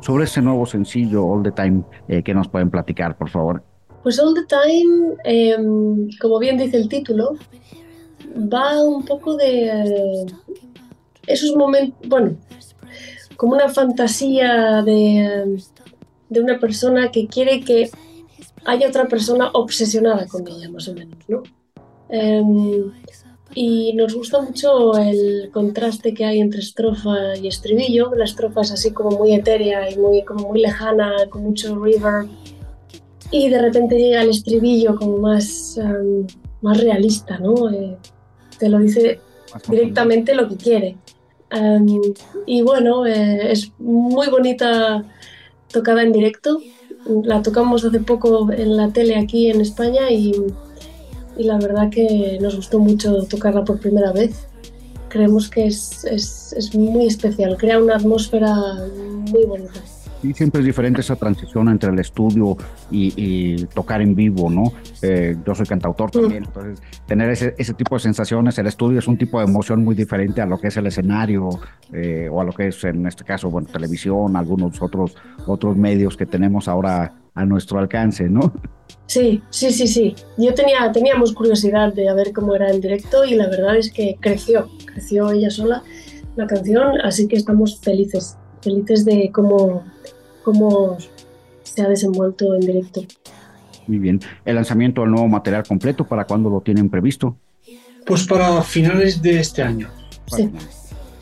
Sobre 0.00 0.24
ese 0.24 0.42
nuevo 0.42 0.66
sencillo, 0.66 1.24
All 1.24 1.44
the 1.44 1.52
Time, 1.52 1.84
eh, 2.08 2.24
¿qué 2.24 2.34
nos 2.34 2.48
pueden 2.48 2.70
platicar, 2.70 3.16
por 3.16 3.30
favor? 3.30 3.62
Pues 4.02 4.18
All 4.18 4.34
the 4.34 4.44
Time, 4.46 5.14
em, 5.22 6.08
como 6.20 6.40
bien 6.40 6.56
dice 6.56 6.78
el 6.78 6.88
título, 6.88 7.36
va 8.52 8.82
un 8.82 9.04
poco 9.04 9.36
de 9.36 9.68
eh, 9.68 10.26
esos 11.28 11.54
momentos, 11.54 12.08
bueno, 12.08 12.36
como 13.36 13.52
una 13.52 13.68
fantasía 13.68 14.82
de, 14.82 15.62
de 16.28 16.40
una 16.40 16.58
persona 16.58 17.12
que 17.12 17.28
quiere 17.28 17.60
que 17.60 17.88
haya 18.64 18.88
otra 18.88 19.06
persona 19.08 19.50
obsesionada 19.52 20.26
con 20.26 20.46
ella, 20.46 20.68
más 20.70 20.88
o 20.88 20.94
menos, 20.94 21.18
¿no? 21.28 21.42
Em, 22.08 22.92
y 23.54 23.92
nos 23.94 24.14
gusta 24.14 24.40
mucho 24.40 24.96
el 24.96 25.50
contraste 25.52 26.14
que 26.14 26.24
hay 26.24 26.40
entre 26.40 26.60
estrofa 26.60 27.36
y 27.36 27.48
estribillo. 27.48 28.14
La 28.14 28.24
estrofa 28.24 28.60
es 28.60 28.72
así 28.72 28.92
como 28.92 29.18
muy 29.18 29.34
etérea 29.34 29.90
y 29.90 29.96
muy, 29.96 30.22
como 30.22 30.48
muy 30.48 30.60
lejana, 30.60 31.12
con 31.30 31.42
mucho 31.42 31.78
reverb. 31.78 32.28
Y 33.30 33.48
de 33.48 33.60
repente 33.60 33.98
llega 33.98 34.22
el 34.22 34.30
estribillo 34.30 34.96
como 34.96 35.18
más, 35.18 35.76
em, 35.78 36.26
más 36.62 36.80
realista, 36.80 37.38
¿no? 37.38 37.70
Eh, 37.70 37.96
te 38.58 38.68
lo 38.68 38.78
dice 38.78 39.20
directamente 39.68 40.34
lo 40.34 40.48
que 40.48 40.56
quiere. 40.56 40.96
Em, 41.50 42.00
y 42.46 42.62
bueno, 42.62 43.06
eh, 43.06 43.52
es 43.52 43.72
muy 43.78 44.28
bonita 44.28 45.04
tocada 45.72 46.02
en 46.02 46.12
directo. 46.12 46.58
La 47.24 47.42
tocamos 47.42 47.84
hace 47.84 48.00
poco 48.00 48.52
en 48.52 48.76
la 48.76 48.90
tele 48.90 49.16
aquí 49.16 49.50
en 49.50 49.60
España 49.60 50.10
y, 50.10 50.34
la 51.36 51.56
verdad 51.58 51.88
que 51.90 52.38
nos 52.40 52.56
gustó 52.56 52.78
mucho 52.80 53.22
tocarla 53.24 53.64
por 53.64 53.80
primera 53.80 54.12
vez. 54.12 54.46
Creemos 55.08 55.48
que 55.48 55.66
es, 55.66 56.04
es- 56.04 56.52
es 56.56 56.74
muy 56.74 57.06
especial, 57.06 57.56
crea 57.56 57.78
una 57.78 57.96
atmósfera 57.96 58.54
muy 59.30 59.44
bonita. 59.46 59.80
Y 60.22 60.34
siempre 60.34 60.60
es 60.60 60.66
diferente 60.66 61.00
esa 61.00 61.16
transición 61.16 61.68
entre 61.68 61.90
el 61.90 61.98
estudio 61.98 62.56
y, 62.90 63.12
y 63.16 63.64
tocar 63.66 64.02
en 64.02 64.14
vivo, 64.14 64.50
¿no? 64.50 64.72
Eh, 65.02 65.36
yo 65.46 65.54
soy 65.54 65.66
cantautor 65.66 66.10
también, 66.10 66.44
entonces 66.44 66.80
tener 67.06 67.30
ese, 67.30 67.54
ese 67.56 67.74
tipo 67.74 67.94
de 67.94 68.00
sensaciones, 68.00 68.58
el 68.58 68.66
estudio 68.66 68.98
es 68.98 69.06
un 69.06 69.16
tipo 69.16 69.38
de 69.38 69.46
emoción 69.46 69.84
muy 69.84 69.94
diferente 69.94 70.40
a 70.40 70.46
lo 70.46 70.58
que 70.58 70.68
es 70.68 70.76
el 70.76 70.86
escenario 70.86 71.50
eh, 71.92 72.28
o 72.30 72.40
a 72.40 72.44
lo 72.44 72.52
que 72.52 72.68
es 72.68 72.82
en 72.84 73.06
este 73.06 73.24
caso, 73.24 73.48
bueno, 73.50 73.68
televisión, 73.72 74.36
algunos 74.36 74.82
otros, 74.82 75.16
otros 75.46 75.76
medios 75.76 76.16
que 76.16 76.26
tenemos 76.26 76.68
ahora 76.68 77.14
a 77.34 77.44
nuestro 77.44 77.78
alcance, 77.78 78.28
¿no? 78.28 78.52
Sí, 79.06 79.42
sí, 79.50 79.70
sí, 79.70 79.86
sí. 79.86 80.16
Yo 80.36 80.52
tenía, 80.54 80.90
teníamos 80.92 81.32
curiosidad 81.32 81.94
de 81.94 82.08
a 82.08 82.14
ver 82.14 82.32
cómo 82.32 82.54
era 82.54 82.70
en 82.70 82.80
directo 82.80 83.24
y 83.24 83.34
la 83.36 83.48
verdad 83.48 83.76
es 83.76 83.92
que 83.92 84.16
creció, 84.20 84.68
creció 84.86 85.30
ella 85.30 85.50
sola 85.50 85.82
la 86.36 86.46
canción, 86.46 87.00
así 87.02 87.26
que 87.26 87.36
estamos 87.36 87.80
felices, 87.80 88.36
felices 88.60 89.04
de 89.04 89.30
cómo, 89.32 89.84
cómo 90.42 90.96
se 91.62 91.82
ha 91.82 91.88
desenvuelto 91.88 92.54
en 92.54 92.60
directo. 92.60 93.02
Muy 93.86 93.98
bien. 93.98 94.20
El 94.44 94.56
lanzamiento 94.56 95.00
del 95.02 95.10
nuevo 95.10 95.28
material 95.28 95.64
completo, 95.66 96.04
¿para 96.04 96.24
cuándo 96.24 96.50
lo 96.50 96.60
tienen 96.60 96.90
previsto? 96.90 97.36
Pues 98.06 98.26
para 98.26 98.62
finales 98.62 99.20
de 99.22 99.40
este 99.40 99.62
año. 99.62 99.88
Sí. 100.26 100.50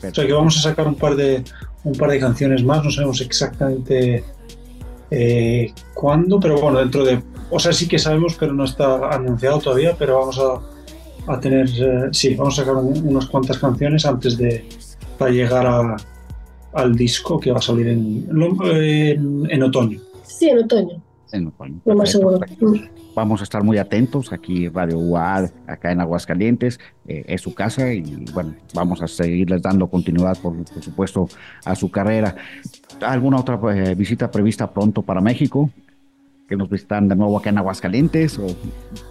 O 0.09 0.13
sea 0.13 0.25
que 0.25 0.33
vamos 0.33 0.57
a 0.57 0.61
sacar 0.61 0.87
un 0.87 0.95
par 0.95 1.15
de, 1.15 1.43
un 1.83 1.93
par 1.93 2.09
de 2.11 2.19
canciones 2.19 2.63
más, 2.63 2.83
no 2.83 2.91
sabemos 2.91 3.19
exactamente 3.21 4.23
eh, 5.11 5.73
cuándo, 5.93 6.39
pero 6.39 6.59
bueno, 6.59 6.79
dentro 6.79 7.03
de... 7.05 7.21
O 7.49 7.59
sea, 7.59 7.71
sí 7.71 7.87
que 7.87 7.97
sabemos, 7.97 8.35
pero 8.37 8.53
no 8.53 8.65
está 8.65 9.09
anunciado 9.13 9.59
todavía, 9.59 9.95
pero 9.97 10.19
vamos 10.19 10.37
a, 10.39 11.33
a 11.33 11.39
tener... 11.39 11.67
eh, 11.69 12.09
sí, 12.11 12.35
vamos 12.35 12.59
a 12.59 12.63
sacar 12.63 12.75
un- 12.75 13.07
unas 13.07 13.25
cuantas 13.27 13.57
canciones 13.57 14.05
antes 14.05 14.37
de... 14.37 14.67
para 15.17 15.31
llegar 15.31 15.65
a- 15.65 15.95
al 16.73 16.95
disco 16.95 17.39
que 17.39 17.51
va 17.51 17.59
a 17.59 17.61
salir 17.61 17.87
en, 17.87 18.27
en, 18.63 19.47
en 19.49 19.63
otoño. 19.63 19.99
Sí, 20.23 20.49
en 20.49 20.59
otoño, 20.59 21.01
En- 21.31 21.51
bueno, 21.57 21.79
lo 21.85 21.95
más 21.95 22.11
seguro. 22.11 22.39
Vamos 23.15 23.41
a 23.41 23.43
estar 23.45 23.63
muy 23.63 23.79
atentos 23.79 24.31
aquí, 24.31 24.69
Radio 24.69 24.99
UAD, 24.99 25.49
acá 25.65 25.91
en 25.91 26.01
Aguascalientes, 26.01 26.79
eh, 27.07 27.23
es 27.27 27.41
su 27.41 27.55
casa 27.55 27.91
y 27.91 28.25
bueno, 28.31 28.53
vamos 28.75 29.01
a 29.01 29.07
seguirles 29.07 29.61
dando 29.63 29.87
continuidad, 29.87 30.37
por, 30.37 30.55
por 30.63 30.83
supuesto, 30.83 31.27
a 31.65 31.73
su 31.75 31.89
carrera. 31.89 32.35
¿Alguna 33.01 33.37
otra 33.39 33.59
eh, 33.75 33.95
visita 33.95 34.29
prevista 34.29 34.69
pronto 34.71 35.01
para 35.01 35.19
México? 35.19 35.71
¿Que 36.47 36.55
nos 36.55 36.69
visitan 36.69 37.07
de 37.07 37.15
nuevo 37.15 37.37
acá 37.37 37.49
en 37.49 37.57
Aguascalientes 37.57 38.37
o 38.37 38.45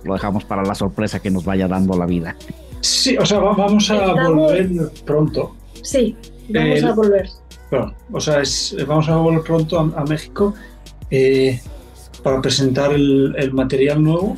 lo 0.05 0.15
dejamos 0.15 0.45
para 0.45 0.63
la 0.63 0.75
sorpresa 0.77 1.21
que 1.21 1.31
nos 1.31 1.45
vaya 1.45 1.67
dando 1.67 1.99
la 1.99 2.07
vida? 2.07 2.37
Sí, 2.81 3.17
o 3.19 3.27
sea, 3.27 3.41
va- 3.41 3.55
vamos 3.57 3.91
a 3.91 3.97
Estamos- 3.97 4.35
volver 4.35 4.69
pronto. 5.05 5.57
Sí, 5.83 6.17
vamos 6.49 6.79
El- 6.79 6.85
a 6.87 6.93
volver. 6.95 7.29
Perdón, 7.71 7.95
o 8.13 8.21
sea, 8.21 8.41
es- 8.41 8.77
vamos 8.87 9.09
a 9.09 9.17
volver 9.17 9.43
pronto 9.43 9.79
a, 9.79 9.83
a 10.01 10.05
México 10.05 10.55
eh, 11.11 11.61
para 12.23 12.41
presentar 12.41 12.93
el, 12.93 13.35
el 13.37 13.53
material 13.53 14.03
nuevo 14.03 14.37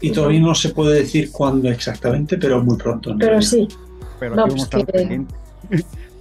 y 0.00 0.10
todavía 0.10 0.40
no 0.40 0.54
se 0.54 0.70
puede 0.70 1.00
decir 1.00 1.30
cuándo 1.32 1.68
exactamente, 1.70 2.36
pero 2.38 2.62
muy 2.62 2.76
pronto. 2.76 3.14
Pero 3.18 3.30
realidad. 3.32 3.50
sí, 3.50 3.68
Pero 4.20 4.32
aquí 4.34 4.40
Vamos, 4.40 4.60
a 4.60 4.64
estar 4.64 4.86
que- 4.86 4.92
pendientes 4.92 5.36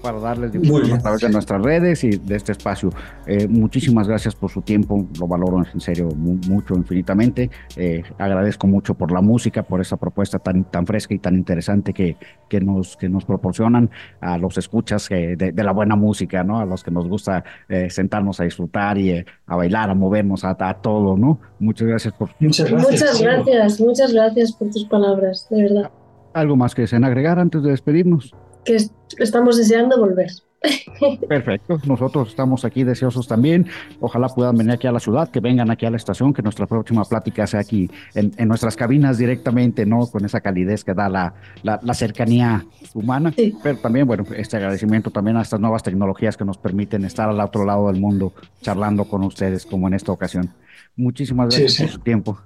para 0.06 0.20
darles 0.20 0.52
difusión 0.52 0.94
a 0.94 1.02
través 1.02 1.22
de 1.22 1.30
nuestras 1.30 1.62
redes 1.62 2.04
y 2.04 2.12
de 2.18 2.36
este 2.36 2.52
espacio. 2.52 2.90
Eh, 3.26 3.48
muchísimas 3.48 4.08
gracias 4.08 4.36
por 4.36 4.52
su 4.52 4.62
tiempo, 4.62 5.06
lo 5.20 5.28
valoro 5.28 5.64
en 5.74 5.80
serio 5.82 6.10
mu- 6.16 6.38
mucho, 6.48 6.76
infinitamente. 6.76 7.50
Eh, 7.76 8.04
agradezco 8.18 8.68
mucho 8.68 8.94
por 8.94 9.12
la 9.12 9.22
música, 9.22 9.64
por 9.64 9.82
esa 9.82 9.98
propuesta 9.98 10.40
tan, 10.40 10.66
tan 10.66 10.86
fresca 10.86 11.14
y 11.14 11.20
tan 11.20 11.36
interesante 11.36 11.94
que, 11.94 12.18
que, 12.50 12.60
nos, 12.62 12.96
que 12.98 13.10
nos 13.10 13.26
proporcionan 13.26 13.90
a 14.22 14.38
los 14.38 14.58
escuchas 14.58 15.10
eh, 15.12 15.36
de, 15.38 15.52
de 15.52 15.64
la 15.64 15.72
buena 15.72 15.96
música, 15.96 16.44
¿no? 16.44 16.60
A 16.60 16.66
los 16.66 16.84
que 16.84 16.92
nos 16.92 17.08
gusta 17.08 17.44
eh, 17.68 17.90
sentarnos 17.90 18.40
a 18.40 18.44
disfrutar 18.44 18.98
y 18.98 19.10
eh, 19.12 19.26
a 19.48 19.56
bailar, 19.56 19.90
a 19.90 19.96
movernos, 19.96 20.44
a, 20.46 20.56
a 20.60 20.74
todo, 20.76 21.18
¿no? 21.18 21.40
Muchas 21.60 21.88
gracias 21.88 22.14
por 22.14 22.30
Muchas 22.40 22.70
gracias. 22.70 22.92
muchas 22.92 23.22
gracias, 23.22 23.80
muchas 23.82 24.14
gracias 24.14 24.52
por 24.54 24.70
tus 24.70 24.86
palabras, 24.86 25.48
de 25.50 25.64
verdad. 25.64 25.92
algo 26.34 26.56
más 26.56 26.76
que 26.76 26.82
deseen 26.84 27.04
agregar 27.06 27.40
antes 27.40 27.64
de 27.64 27.72
despedirnos. 27.72 28.34
Que 28.66 28.76
es- 28.76 28.92
estamos 29.18 29.58
deseando 29.58 30.00
volver. 30.00 30.28
Perfecto, 31.30 31.78
nosotros 31.86 32.30
estamos 32.30 32.66
aquí 32.66 32.84
deseosos 32.84 33.28
también. 33.28 33.68
Ojalá 34.00 34.28
puedan 34.30 34.58
venir 34.58 34.74
aquí 34.74 34.88
a 34.88 34.92
la 34.92 35.00
ciudad, 35.00 35.30
que 35.30 35.40
vengan 35.40 35.70
aquí 35.70 35.86
a 35.86 35.92
la 35.92 35.98
estación, 35.98 36.34
que 36.34 36.42
nuestra 36.42 36.66
próxima 36.66 37.04
plática 37.04 37.46
sea 37.46 37.60
aquí 37.60 37.90
en, 38.16 38.32
en 38.38 38.48
nuestras 38.48 38.76
cabinas 38.76 39.18
directamente, 39.20 39.86
¿no? 39.86 40.08
Con 40.08 40.26
esa 40.26 40.42
calidez 40.42 40.84
que 40.84 40.94
da 40.96 41.08
la, 41.08 41.36
la, 41.62 41.80
la 41.84 41.94
cercanía 41.94 42.66
humana. 42.96 43.32
Sí. 43.36 43.56
Pero 43.62 43.78
también, 43.78 44.08
bueno, 44.08 44.24
este 44.36 44.58
agradecimiento 44.58 45.12
también 45.12 45.38
a 45.38 45.44
estas 45.44 45.60
nuevas 45.60 45.84
tecnologías 45.84 46.36
que 46.36 46.46
nos 46.46 46.58
permiten 46.58 47.06
estar 47.06 47.30
al 47.30 47.40
otro 47.40 47.64
lado 47.66 47.88
del 47.92 48.02
mundo 48.02 48.34
charlando 48.62 49.06
con 49.06 49.24
ustedes, 49.24 49.66
como 49.68 49.88
en 49.88 49.94
esta 49.94 50.12
ocasión. 50.12 50.50
Muchísimas 50.96 51.54
Sí, 51.54 51.62
gracias 51.62 51.78
sí. 51.78 51.84
por 51.84 51.92
su 51.94 52.00
tiempo. 52.00 52.40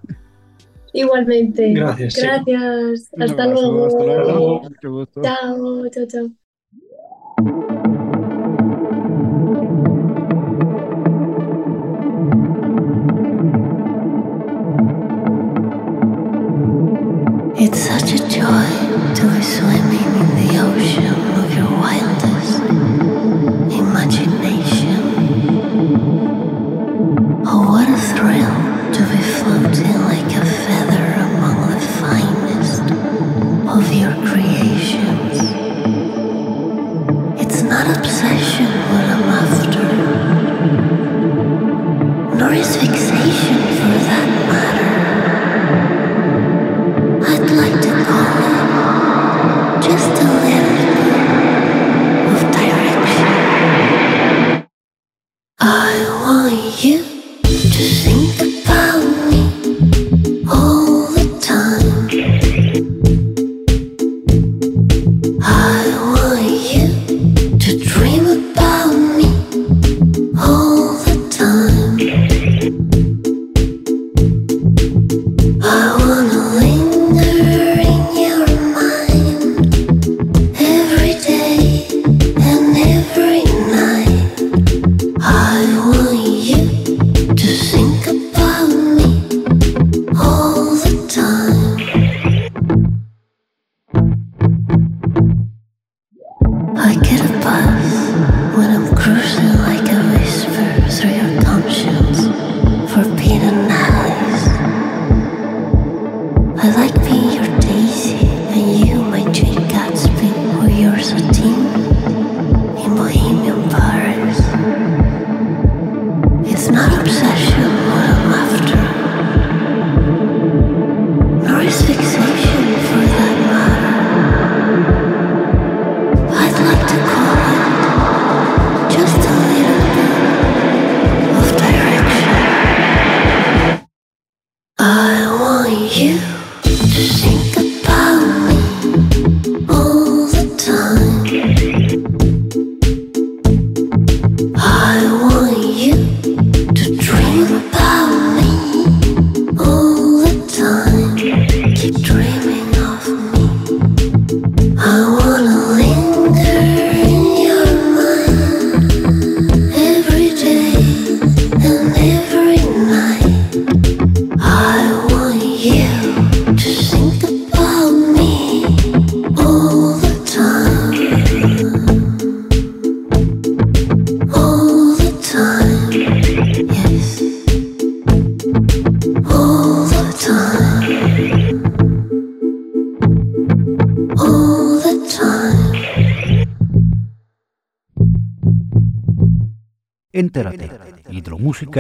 Igualmente. 0.94 1.74
Gracias. 1.74 2.16
Gracias. 2.16 3.10
Sí. 3.10 3.22
Hasta, 3.22 3.44
abrazo, 3.44 3.72
luego. 3.72 3.86
hasta 3.88 4.04
luego. 4.04 4.62
Mucho 4.62 4.92
gusto. 4.92 5.22
Chao, 5.22 5.90
chao, 5.90 6.06
chao. 6.08 6.30
It's 17.62 17.78
such 17.78 18.14
a 18.14 18.18
joy 18.30 18.68
to 19.16 19.24
be 19.36 19.42
swimming 19.44 20.12
in 20.22 20.30
the 20.40 20.60
ocean 20.64 21.14
of 21.38 21.54
your 21.56 21.70
wildest 21.70 22.62
imagination. 23.78 25.02
Oh, 27.46 27.68
what 27.70 27.90
a 27.90 27.98
thrill 28.16 28.56
to 28.94 29.02
be 29.12 29.22
floating. 29.22 30.09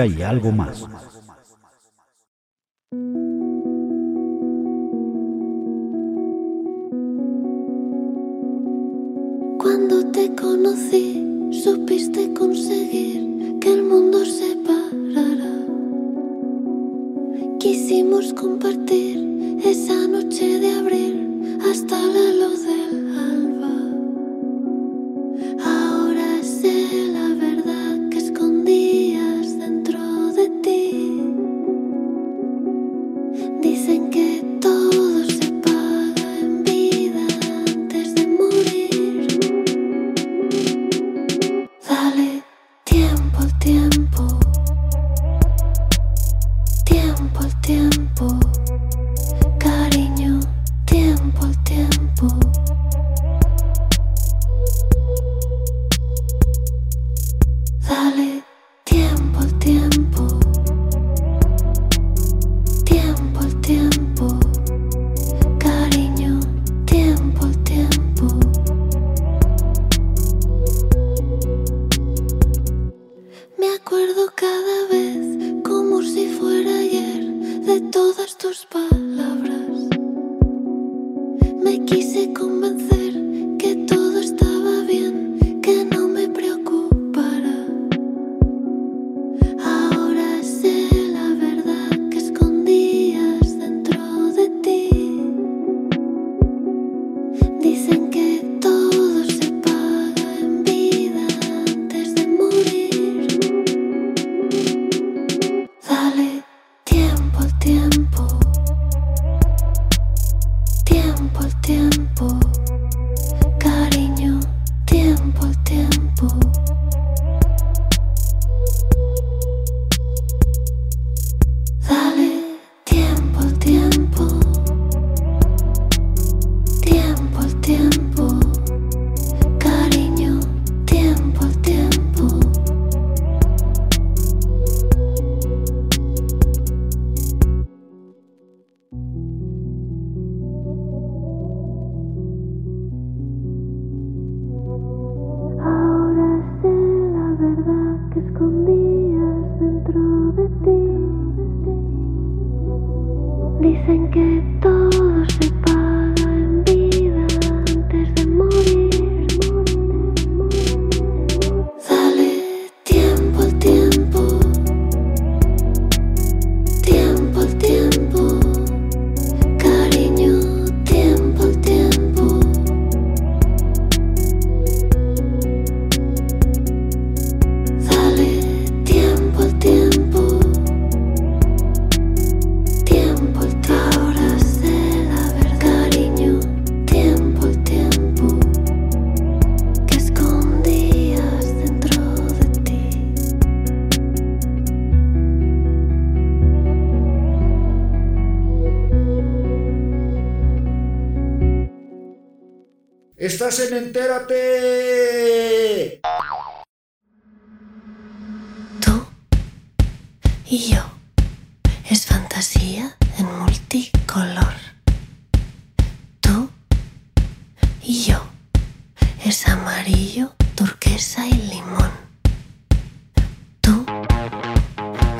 Y 0.05 0.21
algo 0.21 0.51
más. 0.51 0.85
Cuando 9.57 10.11
te 10.11 10.33
conocí, 10.35 11.51
supiste 11.51 12.33
conseguir 12.33 13.59
que 13.59 13.73
el 13.73 13.83
mundo 13.83 14.23
se 14.25 14.55
parara. 14.57 15.65
Quisimos 17.59 18.33
compartir 18.33 19.59
esa 19.63 20.07
noche 20.07 20.59
de 20.59 20.71
abril 20.71 21.59
hasta 21.69 21.99
la 21.99 22.33
luz 22.33 22.65
del 22.65 23.08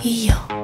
y 0.04 0.28
yo. 0.28 0.59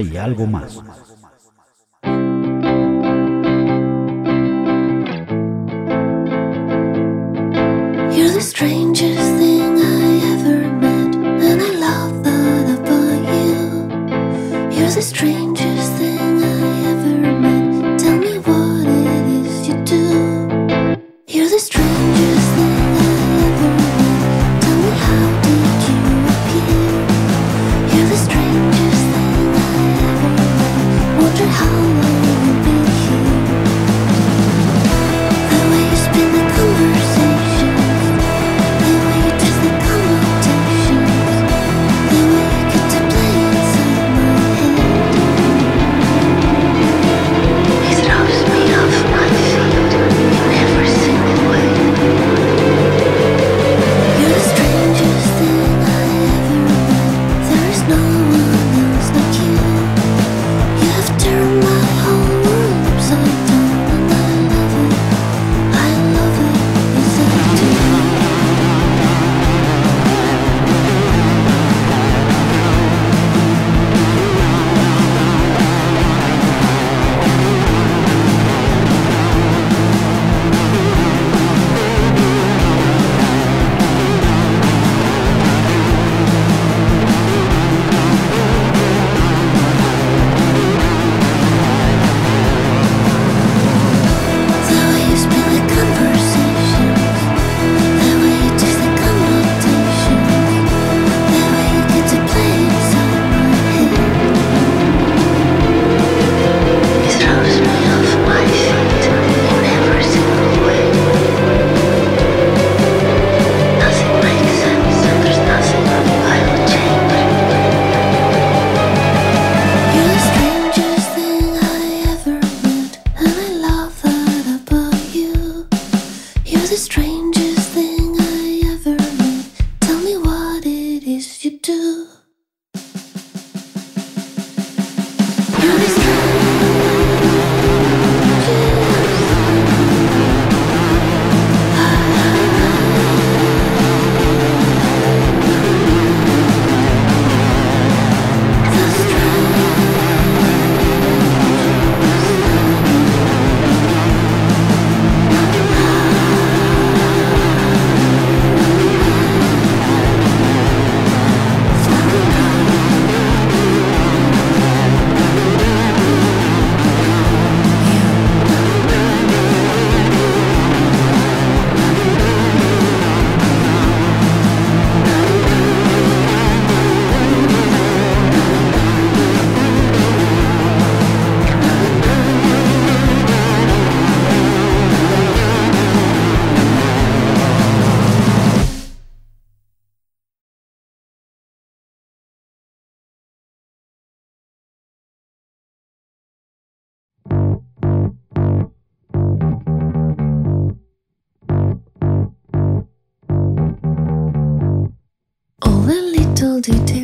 Y 0.00 0.16
algo 0.16 0.46
más. 0.46 0.82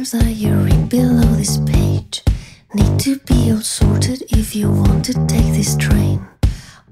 That 0.09 0.33
you 0.35 0.55
read 0.55 0.89
below 0.89 1.29
this 1.37 1.59
page 1.59 2.23
need 2.73 2.99
to 2.99 3.19
be 3.27 3.53
all 3.53 3.61
sorted 3.61 4.23
if 4.31 4.57
you 4.57 4.71
want 4.71 5.05
to 5.05 5.13
take 5.27 5.53
this 5.53 5.77
train. 5.77 6.27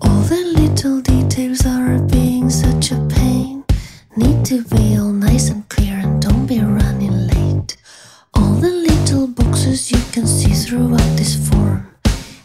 All 0.03 0.21
the 0.21 0.45
little 0.55 1.01
details 1.01 1.65
are 1.65 1.99
being 2.01 2.51
such 2.51 2.93
a 2.93 3.01
pain 3.09 3.65
need 4.15 4.45
to 4.45 4.63
be 4.65 4.99
all 4.99 5.11
nice 5.11 5.49
and 5.49 5.67
clear 5.71 5.97
and 5.97 6.21
don't 6.21 6.47
be 6.47 6.61
running 6.61 7.27
late. 7.29 7.79
All 8.35 8.53
the 8.53 8.71
little 8.71 9.27
boxes 9.27 9.91
you 9.91 10.01
can 10.13 10.27
see 10.27 10.53
throughout 10.53 11.17
this 11.17 11.35
form 11.49 11.89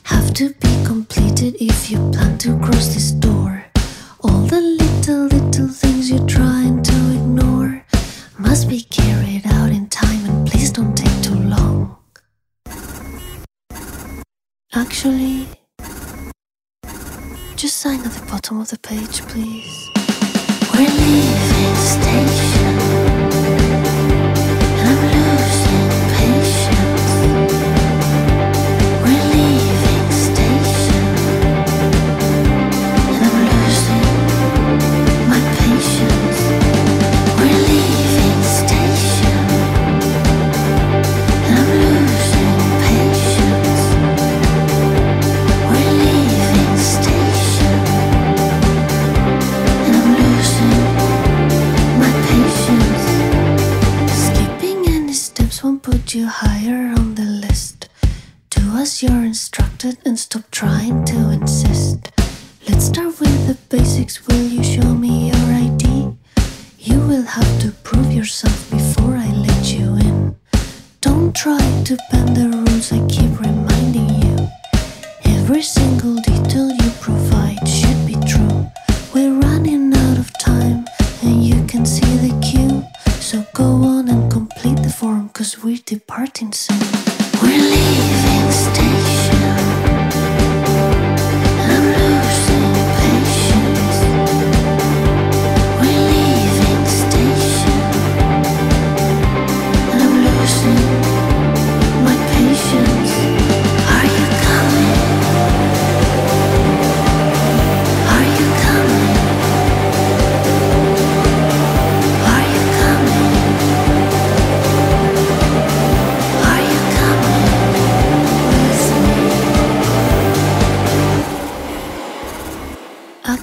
have 0.03 0.33
to 0.35 0.53
be 0.61 0.85
completed 0.85 1.57
if 1.59 1.91
you 1.91 1.97
plan 2.11 2.37
to 2.37 2.57
cross 2.59 2.93
this 2.93 3.11
door. 3.11 3.65
All 4.21 4.39
the 4.47 4.61
little, 4.61 5.25
little 5.25 5.67
things 5.67 6.09
you're 6.09 6.25
trying 6.25 6.81
to 6.83 6.93
ignore 7.11 7.83
must 8.39 8.69
be 8.69 8.81
carried 8.81 9.45
out 9.45 9.71
in 9.71 9.82
please 10.45 10.71
don't 10.71 10.95
take 10.95 11.21
too 11.21 11.35
long. 11.35 11.97
Actually, 14.73 15.47
just 17.55 17.77
sign 17.77 17.99
at 18.01 18.11
the 18.11 18.25
bottom 18.29 18.59
of 18.59 18.69
the 18.69 18.79
page, 18.79 19.21
please. 19.23 19.89
We're 20.73 20.89
leaving 20.89 21.75
station, 21.75 22.32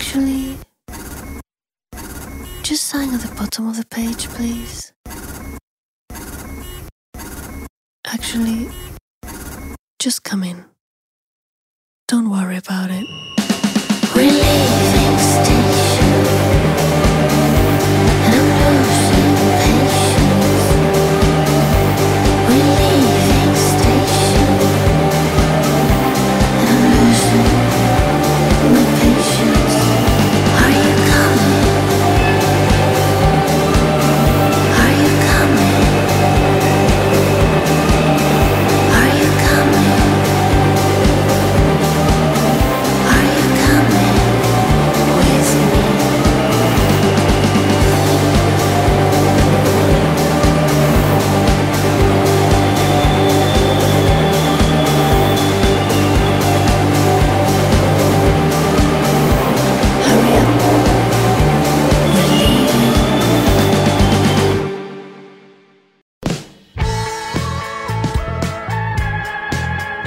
Actually, 0.00 0.56
just 2.62 2.84
sign 2.86 3.12
at 3.12 3.20
the 3.20 3.30
bottom 3.36 3.68
of 3.68 3.76
the 3.76 3.84
page, 3.84 4.28
please. 4.28 4.94
Actually, 8.06 8.70
just 9.98 10.24
come 10.24 10.42
in. 10.42 10.64
Don't 12.08 12.30
worry 12.30 12.56
about 12.56 12.90
it. 12.90 13.04
We're 14.16 14.32
leaving 14.32 15.18
station, 15.18 16.24
I'm 18.32 18.46
losing 18.64 19.36
patience. 19.60 20.64
We're 22.48 22.70
leaving 22.80 23.54
station, 23.68 24.52
I'm 26.56 26.82
losing 26.90 27.52
patience. 28.98 29.39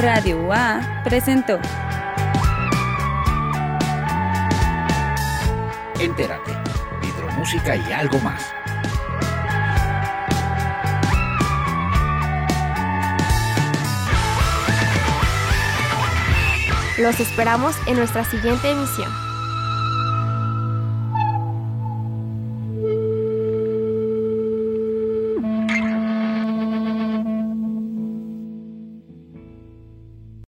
Radio 0.04 0.38
UA 0.38 1.02
presentó 1.06 1.62
Entérate, 5.98 6.52
hidromúsica 7.02 7.78
y 7.78 7.94
algo 7.94 8.20
más. 8.20 8.44
Los 16.98 17.22
esperamos 17.22 17.78
en 17.88 17.96
nuestra 17.96 18.26
siguiente 18.26 18.72
emisión. 18.72 19.23